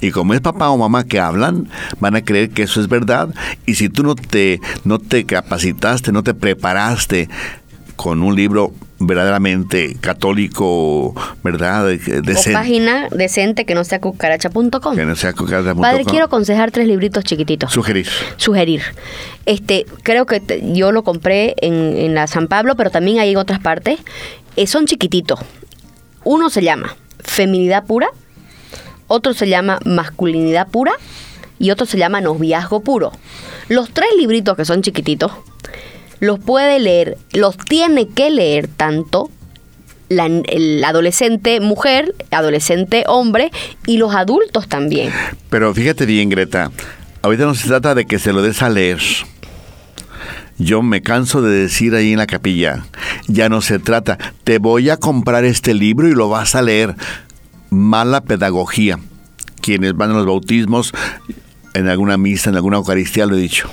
[0.00, 1.68] Y como es papá o mamá que hablan,
[2.00, 3.32] van a creer que eso es verdad.
[3.64, 7.28] Y si tú no te, no te capacitaste, no te preparaste
[7.96, 8.74] con un libro
[9.06, 11.86] verdaderamente católico, ¿verdad?
[11.86, 12.50] Decente.
[12.50, 14.96] O página decente que no sea cucaracha.com.
[14.96, 15.80] Que no sea cucaracha.com.
[15.82, 17.72] Padre, quiero aconsejar tres libritos chiquititos.
[17.72, 18.08] Sugerir.
[18.36, 18.82] Sugerir.
[19.46, 23.36] Este, creo que yo lo compré en, en, la San Pablo, pero también hay en
[23.36, 23.98] otras partes.
[24.56, 25.40] Eh, son chiquititos.
[26.24, 28.08] Uno se llama Feminidad Pura,
[29.08, 30.92] otro se llama Masculinidad Pura
[31.58, 33.12] y otro se llama Noviazgo Puro.
[33.68, 35.32] Los tres libritos que son chiquititos
[36.24, 39.30] los puede leer, los tiene que leer tanto
[40.08, 43.50] la, el adolescente mujer, adolescente hombre
[43.86, 45.12] y los adultos también.
[45.50, 46.70] Pero fíjate bien, Greta,
[47.22, 49.00] ahorita no se trata de que se lo des a leer.
[50.56, 52.84] Yo me canso de decir ahí en la capilla,
[53.26, 56.94] ya no se trata, te voy a comprar este libro y lo vas a leer.
[57.70, 59.00] Mala pedagogía.
[59.60, 60.92] Quienes van a los bautismos,
[61.72, 63.68] en alguna misa, en alguna Eucaristía, lo he dicho.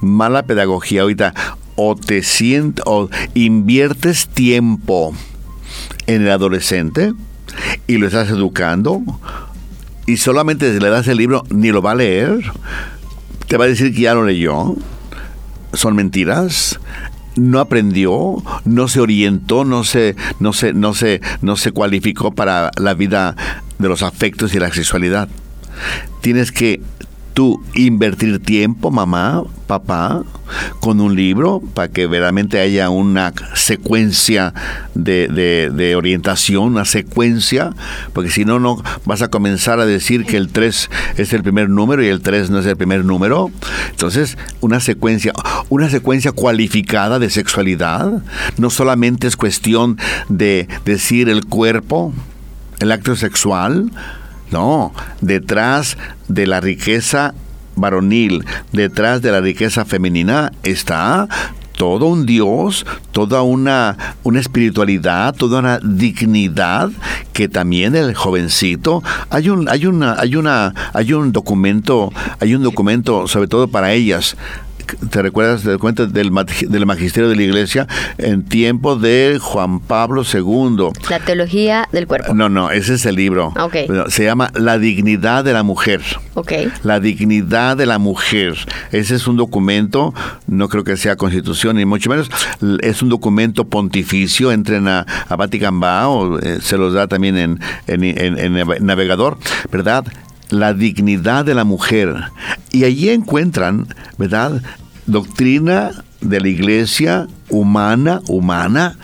[0.00, 1.02] Mala pedagogía.
[1.02, 1.34] Ahorita,
[1.76, 5.14] o te sientes o inviertes tiempo
[6.06, 7.12] en el adolescente
[7.86, 9.02] y lo estás educando
[10.06, 12.52] y solamente le das el libro ni lo va a leer,
[13.46, 14.74] te va a decir que ya lo leyó.
[15.72, 16.80] Son mentiras
[17.36, 22.70] no aprendió, no se orientó, no se, no se, no se, no se cualificó para
[22.76, 23.36] la vida
[23.78, 25.28] de los afectos y la sexualidad.
[26.20, 26.80] Tienes que
[27.34, 30.24] tú invertir tiempo, mamá, papá,
[30.80, 34.52] con un libro para que verdaderamente haya una secuencia
[34.94, 37.72] de, orientación, una secuencia,
[38.12, 41.68] porque si no, no vas a comenzar a decir que el 3 es el primer
[41.68, 43.50] número y el 3 no es el primer número.
[43.90, 45.32] Entonces, una secuencia,
[45.68, 48.22] una secuencia cualificada de sexualidad,
[48.58, 52.12] no solamente es cuestión de decir el cuerpo,
[52.80, 53.90] el acto sexual,
[54.50, 55.96] no, detrás
[56.28, 57.34] de la riqueza
[57.76, 61.28] varonil, detrás de la riqueza femenina está
[61.80, 66.90] todo un Dios, toda una, una espiritualidad, toda una dignidad
[67.32, 72.62] que también el jovencito hay un hay una hay una hay un documento hay un
[72.62, 74.36] documento sobre todo para ellas
[75.10, 76.30] ¿te recuerdas del cuento del,
[76.68, 77.86] del magisterio de la iglesia
[78.18, 80.88] en tiempo de Juan Pablo II?
[81.08, 82.34] La teología del cuerpo.
[82.34, 83.52] No, no, ese es el libro.
[83.58, 83.88] Okay.
[84.08, 86.00] Se llama La dignidad de la mujer.
[86.34, 86.70] Okay.
[86.82, 88.56] La dignidad de la mujer.
[88.92, 90.14] Ese es un documento,
[90.46, 92.30] no creo que sea constitución ni mucho menos,
[92.80, 97.60] es un documento pontificio, entren a, a Vatican o eh, se los da también en,
[97.86, 99.38] en, en navegador,
[99.70, 100.04] ¿verdad?
[100.50, 102.14] la dignidad de la mujer.
[102.72, 103.86] Y allí encuentran,
[104.18, 104.62] ¿verdad?
[105.10, 108.96] Doctrina de la iglesia humana, humana,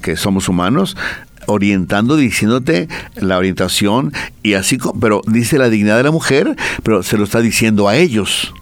[0.00, 0.96] que somos humanos,
[1.46, 4.12] orientando, diciéndote la orientación
[4.44, 7.96] y así, pero dice la dignidad de la mujer, pero se lo está diciendo a
[7.96, 8.54] ellos.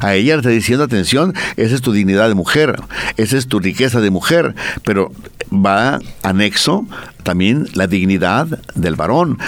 [0.00, 2.80] A ella le está diciendo, atención, esa es tu dignidad de mujer,
[3.18, 5.12] esa es tu riqueza de mujer, pero
[5.50, 6.86] va anexo
[7.22, 9.38] también la dignidad del varón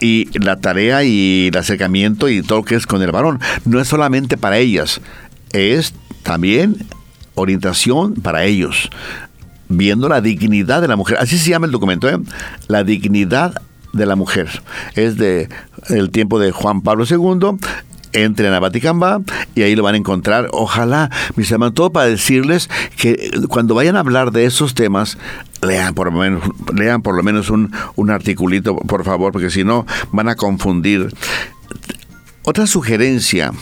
[0.00, 3.40] y la tarea y el acercamiento y todo lo que es con el varón.
[3.64, 5.00] No es solamente para ellas,
[5.52, 6.76] es también
[7.34, 8.90] orientación para ellos,
[9.68, 11.18] viendo la dignidad de la mujer.
[11.18, 12.18] Así se llama el documento, ¿eh?
[12.66, 13.60] La dignidad
[13.92, 14.62] de la mujer.
[14.94, 15.48] Es de
[15.88, 17.58] el tiempo de Juan Pablo II
[18.12, 19.20] entren a Vaticamba
[19.54, 20.48] y ahí lo van a encontrar.
[20.52, 25.18] Ojalá, mis hermanos, todo para decirles que cuando vayan a hablar de esos temas,
[25.62, 26.42] lean por lo menos,
[26.74, 31.14] lean por lo menos un, un articulito, por favor, porque si no van a confundir.
[32.42, 33.52] Otra sugerencia.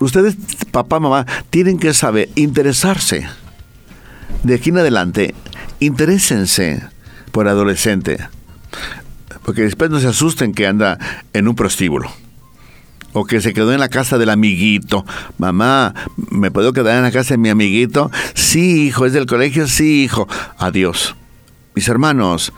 [0.00, 0.36] Ustedes,
[0.72, 3.28] papá, mamá, tienen que saber interesarse.
[4.42, 5.34] De aquí en adelante,
[5.78, 6.82] interésense
[7.30, 8.18] por adolescente.
[9.44, 10.98] Porque después no se asusten que anda
[11.32, 12.10] en un prostíbulo
[13.12, 15.04] o que se quedó en la casa del amiguito.
[15.38, 15.94] Mamá,
[16.30, 18.10] ¿me puedo quedar en la casa de mi amiguito?
[18.34, 20.28] Sí, hijo, es del colegio, sí, hijo.
[20.58, 21.14] Adiós.
[21.74, 22.52] Mis hermanos,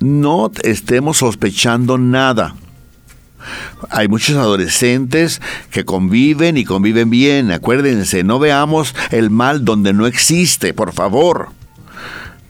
[0.00, 2.54] no estemos sospechando nada.
[3.90, 5.40] Hay muchos adolescentes
[5.70, 7.50] que conviven y conviven bien.
[7.50, 11.48] Acuérdense, no veamos el mal donde no existe, por favor.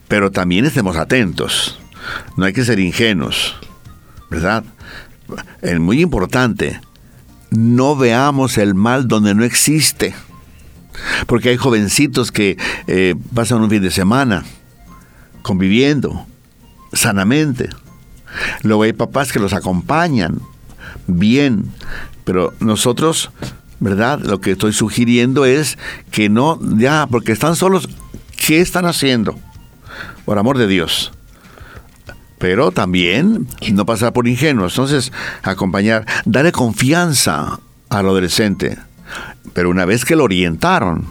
[0.09, 1.78] Pero también estemos atentos.
[2.36, 3.57] No hay que ser ingenuos.
[4.32, 4.64] ¿verdad?
[5.61, 6.80] Es muy importante,
[7.51, 10.14] no veamos el mal donde no existe.
[11.26, 14.45] Porque hay jovencitos que eh, pasan un fin de semana
[15.43, 16.26] conviviendo
[16.95, 17.68] sanamente.
[18.62, 20.40] Luego hay papás que los acompañan
[21.07, 21.73] bien,
[22.25, 23.31] pero nosotros,
[23.81, 24.21] ¿verdad?
[24.21, 25.79] Lo que estoy sugiriendo es
[26.11, 27.89] que no, ya, porque están solos,
[28.37, 29.39] ¿qué están haciendo?
[30.25, 31.13] Por amor de Dios.
[32.39, 34.73] Pero también no pasar por ingenuos.
[34.73, 38.79] Entonces, acompañar, darle confianza al adolescente.
[39.53, 41.07] Pero una vez que lo orientaron,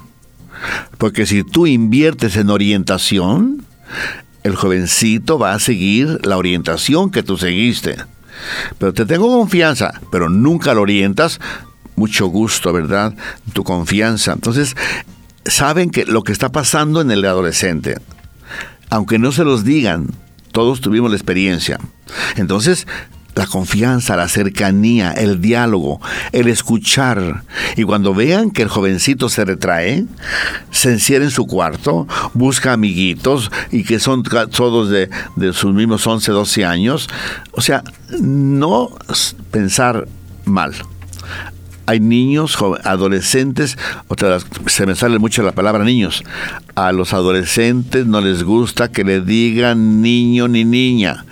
[0.97, 3.65] porque si tú inviertes en orientación,
[4.43, 7.97] el jovencito va a seguir la orientación que tú seguiste.
[8.77, 11.39] Pero te tengo confianza, pero nunca lo orientas.
[11.95, 13.13] Mucho gusto, ¿verdad?
[13.53, 14.33] Tu confianza.
[14.33, 14.75] Entonces,
[15.45, 17.95] saben que lo que está pasando en el adolescente,
[18.89, 20.07] aunque no se los digan,
[20.51, 21.79] todos tuvimos la experiencia.
[22.35, 22.87] Entonces,
[23.35, 26.01] la confianza, la cercanía, el diálogo,
[26.31, 27.43] el escuchar.
[27.77, 30.05] Y cuando vean que el jovencito se retrae,
[30.71, 36.05] se encierra en su cuarto, busca amiguitos y que son todos de, de sus mismos
[36.05, 37.09] 11, 12 años.
[37.51, 37.83] O sea,
[38.19, 38.89] no
[39.51, 40.07] pensar
[40.45, 40.73] mal
[41.87, 43.77] hay niños, adolescentes,
[44.67, 46.23] se me sale mucho la palabra niños.
[46.75, 51.25] A los adolescentes no les gusta que le digan niño ni niña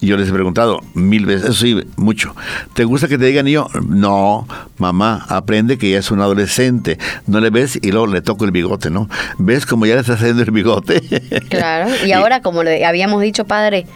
[0.00, 2.34] yo les he preguntado mil veces, eso sí, mucho.
[2.74, 3.68] ¿Te gusta que te digan yo?
[3.86, 4.46] No,
[4.78, 6.98] mamá, aprende que ya es un adolescente.
[7.26, 9.08] No le ves y luego le toco el bigote, ¿no?
[9.38, 11.00] ¿Ves cómo ya le está haciendo el bigote?
[11.50, 13.86] Claro, y ahora, como le habíamos dicho, padre,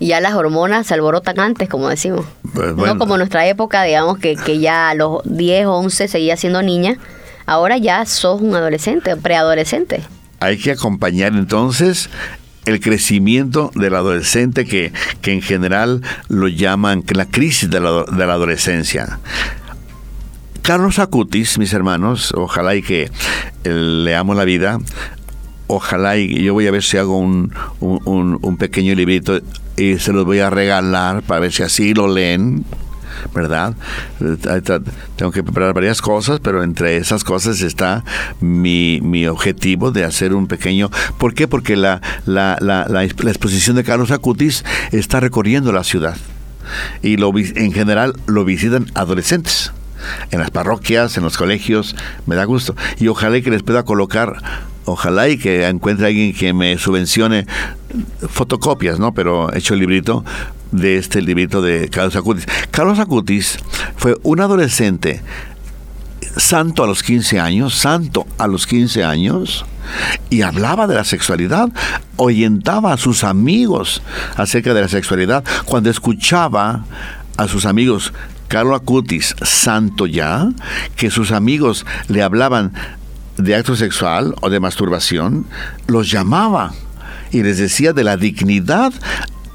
[0.00, 2.26] ya las hormonas se alborotan antes, como decimos.
[2.52, 6.08] Pues no como en nuestra época, digamos, que, que ya a los 10 o 11
[6.08, 6.98] seguía siendo niña.
[7.46, 10.02] Ahora ya sos un adolescente, preadolescente.
[10.40, 12.10] Hay que acompañar entonces
[12.64, 18.26] el crecimiento del adolescente que, que en general lo llaman la crisis de la, de
[18.26, 19.18] la adolescencia.
[20.62, 23.10] Carlos Acutis, mis hermanos, ojalá y que
[23.64, 24.78] eh, leamos la vida,
[25.66, 29.40] ojalá y yo voy a ver si hago un, un, un, pequeño librito
[29.76, 32.64] y se los voy a regalar para ver si así lo leen
[33.34, 33.74] ¿verdad?
[35.16, 38.04] Tengo que preparar varias cosas, pero entre esas cosas está
[38.40, 40.90] mi, mi objetivo de hacer un pequeño...
[41.18, 41.48] ¿Por qué?
[41.48, 46.16] Porque la, la, la, la exposición de Carlos Acutis está recorriendo la ciudad
[47.02, 49.72] y lo, en general lo visitan adolescentes
[50.30, 51.96] en las parroquias, en los colegios,
[52.26, 52.74] me da gusto.
[52.98, 54.36] Y ojalá que les pueda colocar,
[54.84, 57.46] ojalá y que encuentre alguien que me subvencione
[58.28, 59.14] fotocopias, ¿no?
[59.14, 60.24] Pero hecho el librito
[60.74, 62.46] de este librito de Carlos Acutis.
[62.70, 63.58] Carlos Acutis
[63.96, 65.22] fue un adolescente
[66.36, 69.64] santo a los 15 años, santo a los 15 años,
[70.30, 71.68] y hablaba de la sexualidad,
[72.16, 74.02] orientaba a sus amigos
[74.36, 75.44] acerca de la sexualidad.
[75.64, 76.84] Cuando escuchaba
[77.36, 78.12] a sus amigos,
[78.48, 80.48] Carlos Acutis, santo ya,
[80.96, 82.72] que sus amigos le hablaban
[83.36, 85.46] de acto sexual o de masturbación,
[85.86, 86.72] los llamaba
[87.30, 88.92] y les decía de la dignidad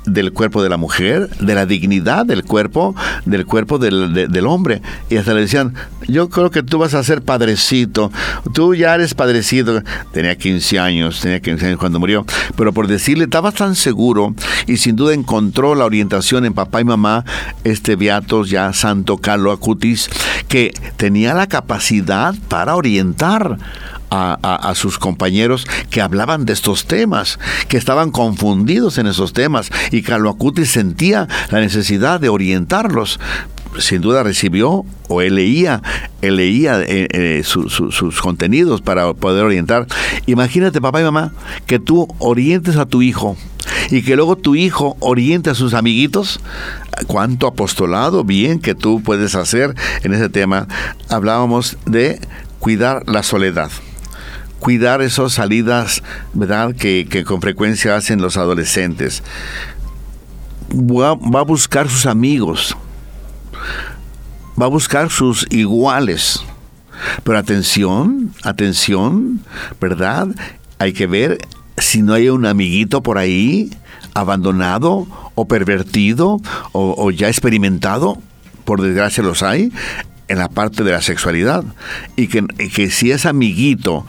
[0.10, 2.96] del cuerpo de la mujer, de la dignidad del cuerpo,
[3.26, 4.82] del cuerpo del, hombre.
[5.10, 5.74] Y hasta le decían,
[6.08, 8.12] yo creo que tú vas a ser padrecito,
[8.54, 9.82] tú ya eres padrecito.
[10.12, 14.34] Tenía 15 años, tenía 15 años cuando murió, pero por decirle, estaba tan seguro
[14.68, 17.26] y sin duda encontró la orientación en papá y mamá,
[17.64, 20.10] este Beatos ya Santo Carlo Acutis,
[20.48, 23.58] que tenía la capacidad para orientar
[24.10, 30.02] a, sus compañeros que hablaban de estos temas, que estaban confundidos en esos temas, y
[30.02, 33.20] Carlo Acuti sentía la necesidad de orientarlos.
[33.78, 35.84] Sin duda recibió o él leía,
[36.24, 39.86] él leía eh, eh, sus contenidos para poder orientar.
[40.26, 41.34] Imagínate, papá y mamá,
[41.68, 43.38] que tú orientes a tu hijo
[43.92, 46.40] y que luego tu hijo oriente a sus amiguitos.
[47.06, 50.68] Cuánto apostolado bien que tú puedes hacer en ese tema.
[51.08, 52.20] Hablábamos de
[52.60, 53.70] cuidar la soledad
[54.60, 56.04] cuidar esas salidas,
[56.34, 59.24] ¿verdad?, que, con frecuencia hacen los adolescentes.
[60.72, 62.76] Va, a buscar sus amigos,
[64.60, 66.44] va a buscar sus iguales.
[67.24, 69.42] Pero atención, atención,
[69.80, 70.28] ¿verdad?
[70.80, 71.38] Hay que ver
[71.78, 73.72] si no hay un amiguito por ahí
[74.14, 76.42] abandonado o pervertido
[76.74, 78.18] o, ya experimentado,
[78.66, 79.72] por desgracia los hay,
[80.28, 81.64] en la parte de la sexualidad.
[82.18, 84.06] Y que, que si es amiguito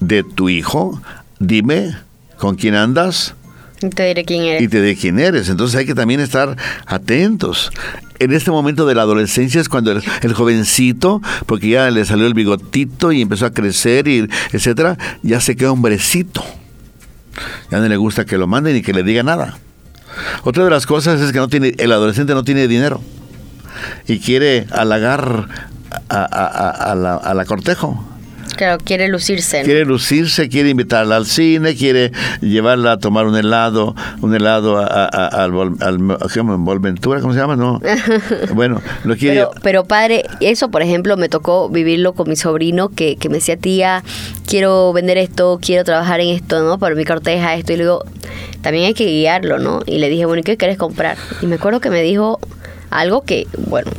[0.00, 1.00] de tu hijo,
[1.38, 1.96] dime
[2.38, 3.34] con quién andas.
[3.80, 4.62] Y te diré quién eres.
[4.62, 5.48] Y te diré quién eres.
[5.48, 7.70] Entonces hay que también estar atentos.
[8.18, 12.34] En este momento de la adolescencia es cuando el, jovencito, porque ya le salió el
[12.34, 16.44] bigotito y empezó a crecer y etcétera, ya se queda hombrecito.
[17.70, 19.58] Ya no le gusta que lo manden y que le diga nada.
[20.42, 23.00] Otra de las cosas es que no tiene, el adolescente no tiene dinero
[24.08, 25.46] y quiere halagar
[26.08, 28.04] a, a- a- a la, a la cortejo.
[28.58, 29.60] Claro, quiere lucirse.
[29.60, 29.64] ¿no?
[29.64, 34.84] Quiere lucirse, quiere invitarla al cine, quiere llevarla a tomar un helado, un helado a-
[34.86, 35.52] a- a- al.
[35.52, 37.56] Volventura, ¿cómo se llama?
[37.56, 37.80] No.
[38.54, 39.36] Bueno, lo quiere.
[39.36, 43.36] Pero, pero padre, eso por ejemplo me tocó vivirlo con mi sobrino que, que me
[43.36, 44.02] decía, tía,
[44.46, 46.78] quiero vender esto, quiero trabajar en esto, ¿no?
[46.78, 47.72] Para mi corteja, esto.
[47.72, 48.04] Y luego,
[48.62, 49.80] también hay que guiarlo, ¿no?
[49.86, 51.16] Y le dije, bueno, ¿y qué querés comprar?
[51.40, 52.40] Y me acuerdo que me dijo
[52.90, 53.90] algo que, bueno,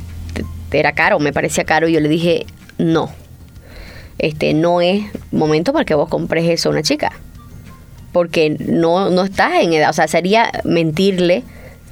[0.71, 1.87] era caro, me parecía caro.
[1.87, 2.45] Y yo le dije,
[2.77, 3.09] no,
[4.19, 7.11] este no es momento para que vos compres eso a una chica.
[8.11, 11.43] Porque no, no estás en edad, o sea, sería mentirle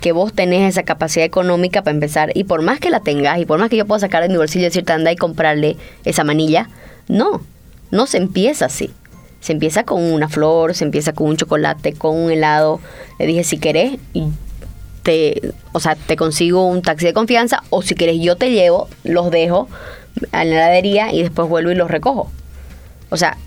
[0.02, 3.46] que vos tenés esa capacidad económica para empezar y por más que la tengas y
[3.46, 6.24] por más que yo pueda sacar de mi bolsillo y decirte anda y comprarle esa
[6.24, 6.70] manilla,
[7.08, 7.42] no,
[7.92, 8.92] no se empieza así.
[9.40, 12.82] Se empieza con una flor, se empieza con un chocolate, con un helado.
[13.20, 13.98] Le dije, si querés,
[15.04, 18.90] te, o sea, te consigo un taxi de confianza o si querés yo te llevo,
[19.04, 19.70] los dejo
[20.32, 22.32] a la heladería y después vuelvo y los recojo.
[23.10, 23.38] O sea,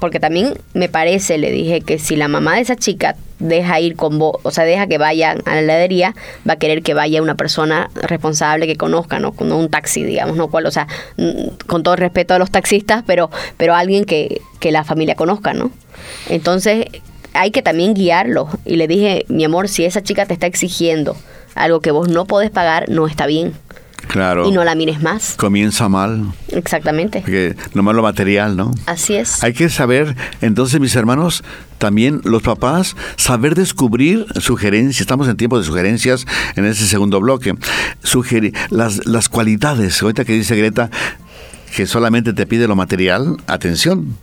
[0.00, 3.94] porque también me parece, le dije que si la mamá de esa chica deja ir
[3.94, 6.14] con vos, o sea, deja que vayan a la heladería,
[6.48, 10.36] va a querer que vaya una persona responsable que conozca, no, no un taxi, digamos,
[10.36, 14.40] no cual, o sea, mm, con todo respeto a los taxistas, pero, pero alguien que,
[14.58, 15.70] que la familia conozca, ¿no?
[16.28, 16.86] Entonces,
[17.32, 18.48] hay que también guiarlo.
[18.64, 21.16] Y le dije, mi amor, si esa chica te está exigiendo
[21.54, 23.54] algo que vos no podés pagar, no está bien.
[24.10, 24.48] Claro.
[24.48, 25.34] Y no la mires más.
[25.36, 26.32] Comienza mal.
[26.48, 27.20] Exactamente.
[27.20, 28.72] Porque nomás lo material, ¿no?
[28.86, 29.42] Así es.
[29.42, 31.42] Hay que saber, entonces, mis hermanos,
[31.78, 35.00] también los papás, saber descubrir sugerencias.
[35.00, 37.54] Estamos en tiempo de sugerencias en ese segundo bloque.
[38.02, 40.02] Sugerir las, las cualidades.
[40.02, 40.90] Ahorita que dice Greta
[41.74, 44.16] que solamente te pide lo material, atención.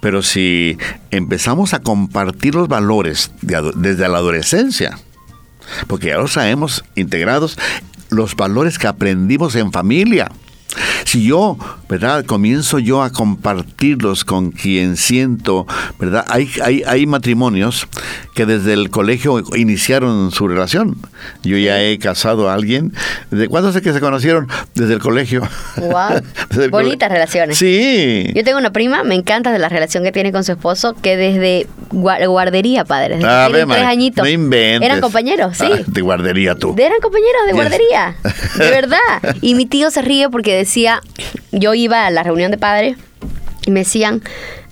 [0.00, 0.76] Pero si
[1.10, 4.98] empezamos a compartir los valores de desde la adolescencia,
[5.86, 7.56] porque ya los sabemos integrados,
[8.14, 10.30] los valores que aprendimos en familia.
[11.04, 11.56] Si yo,
[11.88, 12.24] ¿verdad?
[12.24, 15.66] Comienzo yo a compartirlos con quien siento,
[15.98, 16.24] ¿verdad?
[16.28, 17.86] Hay, hay, hay matrimonios
[18.34, 20.96] que desde el colegio iniciaron su relación.
[21.42, 22.92] Yo ya he casado a alguien.
[23.30, 24.48] ¿De cuándo sé que se conocieron?
[24.74, 25.42] Desde el colegio.
[26.50, 27.58] El cole- Bonitas relaciones.
[27.58, 28.26] Sí.
[28.34, 31.16] Yo tengo una prima, me encanta de la relación que tiene con su esposo, que
[31.16, 33.16] desde gua- guardería, padre.
[33.16, 34.24] desde tienen tres añitos.
[34.24, 34.86] No inventes.
[34.88, 35.66] Eran compañeros, sí.
[35.70, 36.74] Ah, de guardería tú.
[36.78, 37.54] Eran compañeros de Yes.
[37.54, 38.16] guardería,
[38.58, 39.36] de verdad.
[39.40, 41.00] Y mi tío se ríe porque decía,
[41.52, 42.96] yo iba a la reunión de padres
[43.66, 44.22] y me decían,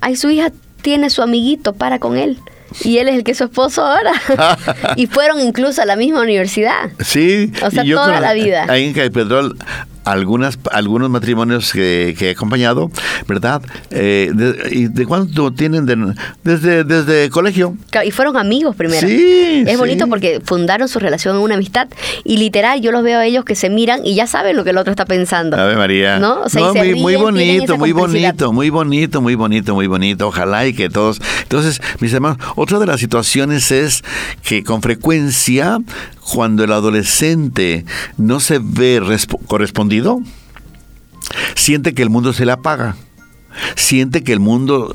[0.01, 0.51] ay, su hija
[0.82, 2.38] tiene su amiguito, para con él.
[2.82, 4.12] Y él es el que es su esposo ahora.
[4.97, 6.90] y fueron incluso a la misma universidad.
[7.05, 7.53] Sí.
[7.62, 8.66] O sea, yo toda con- la vida.
[8.68, 9.57] Ahí en Caipedrol,
[10.05, 12.90] algunas, algunos matrimonios que, que he acompañado,
[13.28, 13.62] ¿verdad?
[13.90, 15.86] Eh, de, ¿Y de cuánto tienen?
[15.86, 17.76] de- desde, desde colegio.
[18.05, 19.07] Y fueron amigos primero.
[19.07, 21.88] Sí, Es bonito porque fundaron su relación en una amistad
[22.24, 24.70] y literal yo los veo a ellos que se miran y ya saben lo que
[24.70, 25.57] el otro está pensando.
[25.57, 26.18] Ave María.
[26.18, 26.42] ¿No?
[26.42, 29.86] O sea, y No, se muy, ríen, bonito, muy bonito, muy bonito, muy bonito, muy
[29.86, 30.28] bonito.
[30.28, 31.20] Ojalá y que todos.
[31.42, 34.03] Entonces, mis hermanos, otra de las situaciones es
[34.42, 35.78] que con frecuencia,
[36.32, 37.84] cuando el adolescente
[38.16, 39.40] no se ve respo-
[41.55, 42.97] siente que el mundo se le apaga.
[43.76, 44.90] Siente que el mundo,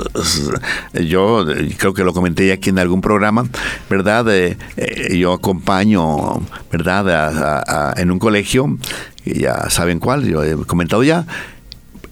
[0.94, 3.46] eh, yo eh, creo que lo comenté ya aquí en algún programa,
[3.88, 4.26] ¿verdad?
[4.34, 6.42] Eh, eh, yo acompaño,
[6.72, 7.08] ¿verdad?
[7.10, 8.78] A- a- a- en un colegio,
[9.26, 11.28] y ya saben cuál, yo he comentado ya,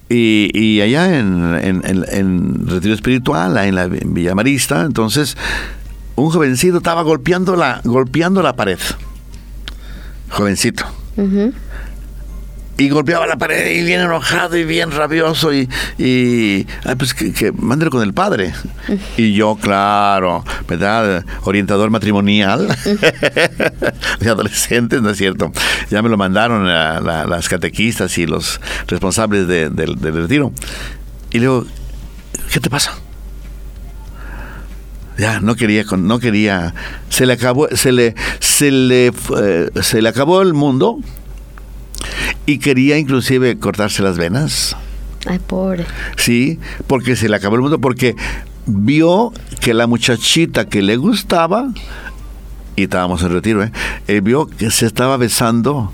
[0.08, 5.36] y, y allá en, en- en- en Retiro Espiritual, en la Villa Marista, entonces
[6.14, 8.78] un jovencito estaba golpeando la, golpeando la pared.
[10.30, 10.84] Jovencito.
[11.16, 11.52] Ujú.
[12.78, 15.66] Y golpeaba la pared y bien enojado y bien rabioso y,
[15.96, 18.52] y ay, pues que, que mándelo con el padre.
[19.16, 21.24] Y yo, claro, ¿verdad?
[21.44, 22.68] Orientador matrimonial
[24.20, 25.52] de adolescentes, ¿no es cierto?
[25.90, 30.52] Ya me lo mandaron a las catequistas y los responsables de- del- del retiro.
[31.30, 31.66] Y le digo,
[32.52, 32.92] ¿qué te pasa?
[35.18, 36.74] Ya, no quería, no quería,
[37.08, 40.98] se le acabó, se le, se le, eh, se le acabó el mundo
[42.46, 44.76] y quería inclusive cortarse las venas,
[45.26, 45.84] Ay, pobre.
[46.16, 48.14] sí, porque se le acabó el mundo, porque
[48.66, 51.68] vio que la muchachita que le gustaba,
[52.76, 53.72] y estábamos en retiro, ¿eh?
[54.06, 55.92] Él vio que se estaba besando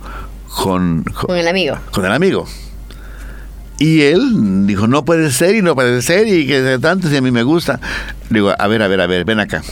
[0.55, 1.77] con, con, Con el amigo.
[1.93, 2.47] con el amigo.
[3.79, 7.21] Y él dijo, no puede ser y no puede ser y que tanto si a
[7.23, 7.81] mí me gusta.
[8.31, 9.63] Digo, a ver, a ver, a ver, ven acá.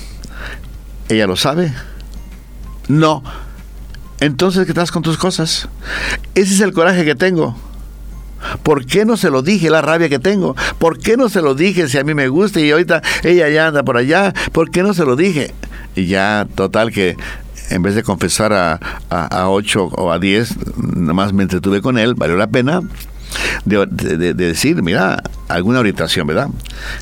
[1.08, 1.72] ¿Ella lo sabe?
[2.88, 3.22] No.
[4.20, 5.68] Entonces, ¿qué estás con tus cosas?
[6.34, 7.56] Ese es el coraje que tengo.
[8.62, 10.56] ¿Por qué no se lo dije la rabia que tengo?
[10.78, 13.68] ¿Por qué no se lo dije si a mí me gusta y ahorita ella ya
[13.68, 14.32] anda por allá?
[14.52, 15.52] ¿Por qué no se lo dije?
[15.94, 17.16] y ya total que
[17.70, 21.98] en vez de confesar a, a, 8 o a 10, nada más me entretuve con
[21.98, 22.82] él, valió la pena.
[23.64, 26.48] De, decir, mira, alguna orientación, ¿verdad?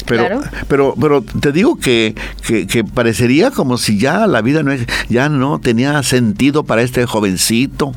[0.07, 2.14] Pero, pero, pero te digo que,
[2.47, 7.07] que, parecería como si ya la vida no es, ya no tenía sentido para este
[7.07, 7.93] jovencito.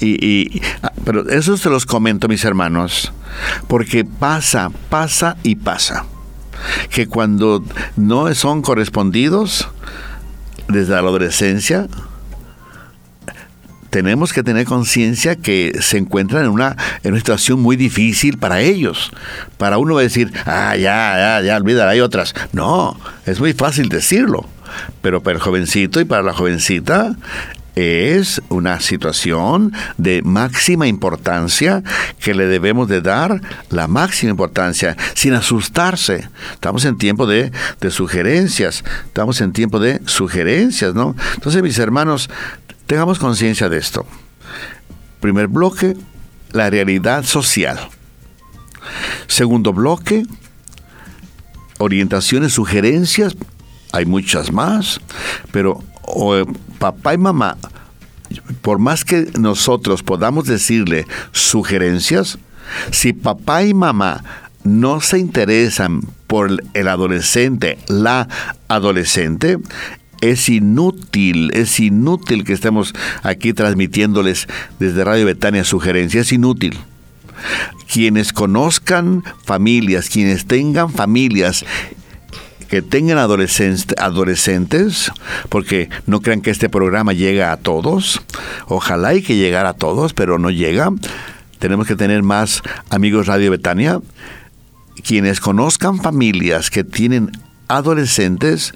[0.00, 3.12] Y, y, ah, pero eso se los comento, mis hermanos,
[3.68, 6.04] porque pasa, pasa y pasa.
[6.90, 7.64] Que cuando
[7.96, 9.68] no son correspondidos,
[10.68, 11.86] desde la adolescencia,
[13.92, 18.62] tenemos que tener conciencia que se encuentran en una, en una situación muy difícil para
[18.62, 19.12] ellos.
[19.58, 22.34] Para uno decir, ah, ya, ya, ya, olvídala, hay otras.
[22.52, 24.48] No, es muy fácil decirlo.
[25.02, 27.14] Pero para el jovencito y para la jovencita
[27.74, 31.82] es una situación de máxima importancia
[32.18, 36.30] que le debemos de dar la máxima importancia sin asustarse.
[36.54, 41.14] Estamos en tiempo de, de sugerencias, estamos en tiempo de sugerencias, ¿no?
[41.34, 42.30] Entonces, mis hermanos,
[42.86, 44.06] tengamos conciencia de esto.
[45.20, 45.96] Primer bloque,
[46.52, 47.78] la realidad social.
[49.26, 50.24] Segundo bloque,
[51.78, 53.36] orientaciones, sugerencias,
[53.92, 55.00] hay muchas más,
[55.50, 56.44] pero o
[56.78, 57.56] papá y mamá,
[58.60, 62.38] por más que nosotros podamos decirle sugerencias,
[62.90, 64.24] si papá y mamá
[64.64, 68.28] no se interesan por el adolescente, la
[68.68, 69.58] adolescente,
[70.22, 74.46] es inútil, es inútil que estemos aquí transmitiéndoles
[74.78, 76.78] desde Radio Betania sugerencias, es inútil.
[77.92, 81.66] Quienes conozcan familias, quienes tengan familias
[82.72, 85.12] que tengan adolescentes,
[85.50, 88.22] porque no crean que este programa llega a todos.
[88.66, 90.88] Ojalá y que llegara a todos, pero no llega.
[91.58, 94.00] Tenemos que tener más amigos Radio Betania.
[95.04, 97.32] Quienes conozcan familias que tienen
[97.68, 98.72] adolescentes,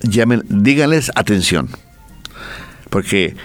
[0.00, 1.68] llamen, díganles atención.
[2.90, 3.36] Porque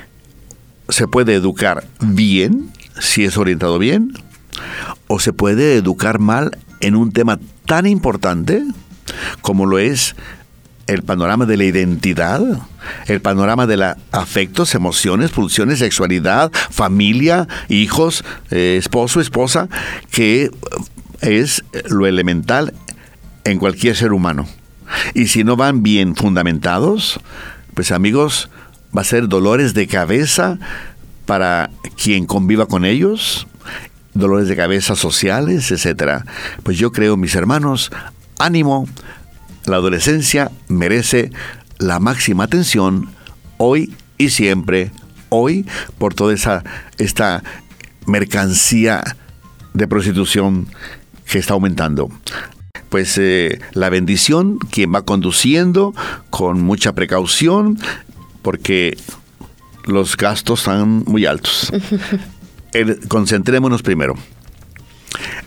[0.89, 4.13] se puede educar bien, si es orientado bien,
[5.07, 8.63] o se puede educar mal en un tema tan importante
[9.41, 10.15] como lo es
[10.87, 12.41] el panorama de la identidad,
[13.07, 19.69] el panorama de la afectos, emociones, pulsiones, sexualidad, familia, hijos, eh, esposo, esposa,
[20.09, 20.51] que
[21.21, 22.73] es lo elemental
[23.43, 24.47] en cualquier ser humano.
[25.13, 27.19] Y si no van bien fundamentados,
[27.73, 28.49] pues amigos,
[28.95, 30.59] va a ser dolores de cabeza
[31.25, 31.69] para
[32.01, 33.47] quien conviva con ellos,
[34.13, 36.25] dolores de cabeza sociales, etcétera.
[36.63, 37.91] Pues yo creo, mis hermanos,
[38.39, 38.87] ánimo,
[39.65, 41.31] la adolescencia merece
[41.77, 43.09] la máxima atención
[43.57, 44.91] hoy y siempre,
[45.29, 45.65] hoy
[45.97, 46.63] por toda esa
[46.97, 47.43] esta
[48.05, 49.03] mercancía
[49.73, 50.67] de prostitución
[51.25, 52.09] que está aumentando.
[52.91, 55.95] Pues eh, la bendición, quien va conduciendo
[56.29, 57.79] con mucha precaución,
[58.41, 58.97] porque
[59.85, 61.71] los gastos están muy altos.
[63.07, 64.15] concentrémonos primero.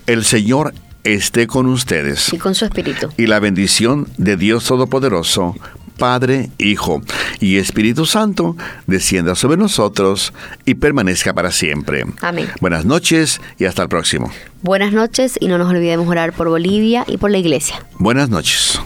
[0.07, 0.73] El Señor
[1.03, 2.33] esté con ustedes.
[2.33, 3.09] Y con su espíritu.
[3.15, 5.55] Y la bendición de Dios Todopoderoso,
[5.97, 7.01] Padre, Hijo
[7.39, 8.55] y Espíritu Santo,
[8.87, 10.33] descienda sobre nosotros
[10.65, 12.05] y permanezca para siempre.
[12.21, 12.49] Amén.
[12.61, 14.31] Buenas noches y hasta el próximo.
[14.61, 17.85] Buenas noches y no nos olvidemos orar por Bolivia y por la iglesia.
[17.99, 18.79] Buenas noches.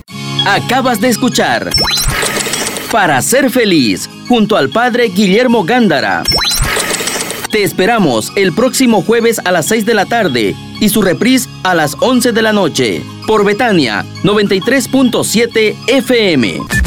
[0.48, 1.70] Acabas de escuchar
[2.92, 6.24] Para ser feliz, junto al Padre Guillermo Gándara.
[7.52, 11.74] Te esperamos el próximo jueves a las 6 de la tarde y su reprise a
[11.76, 16.79] las 11 de la noche por Betania 93.7 FM.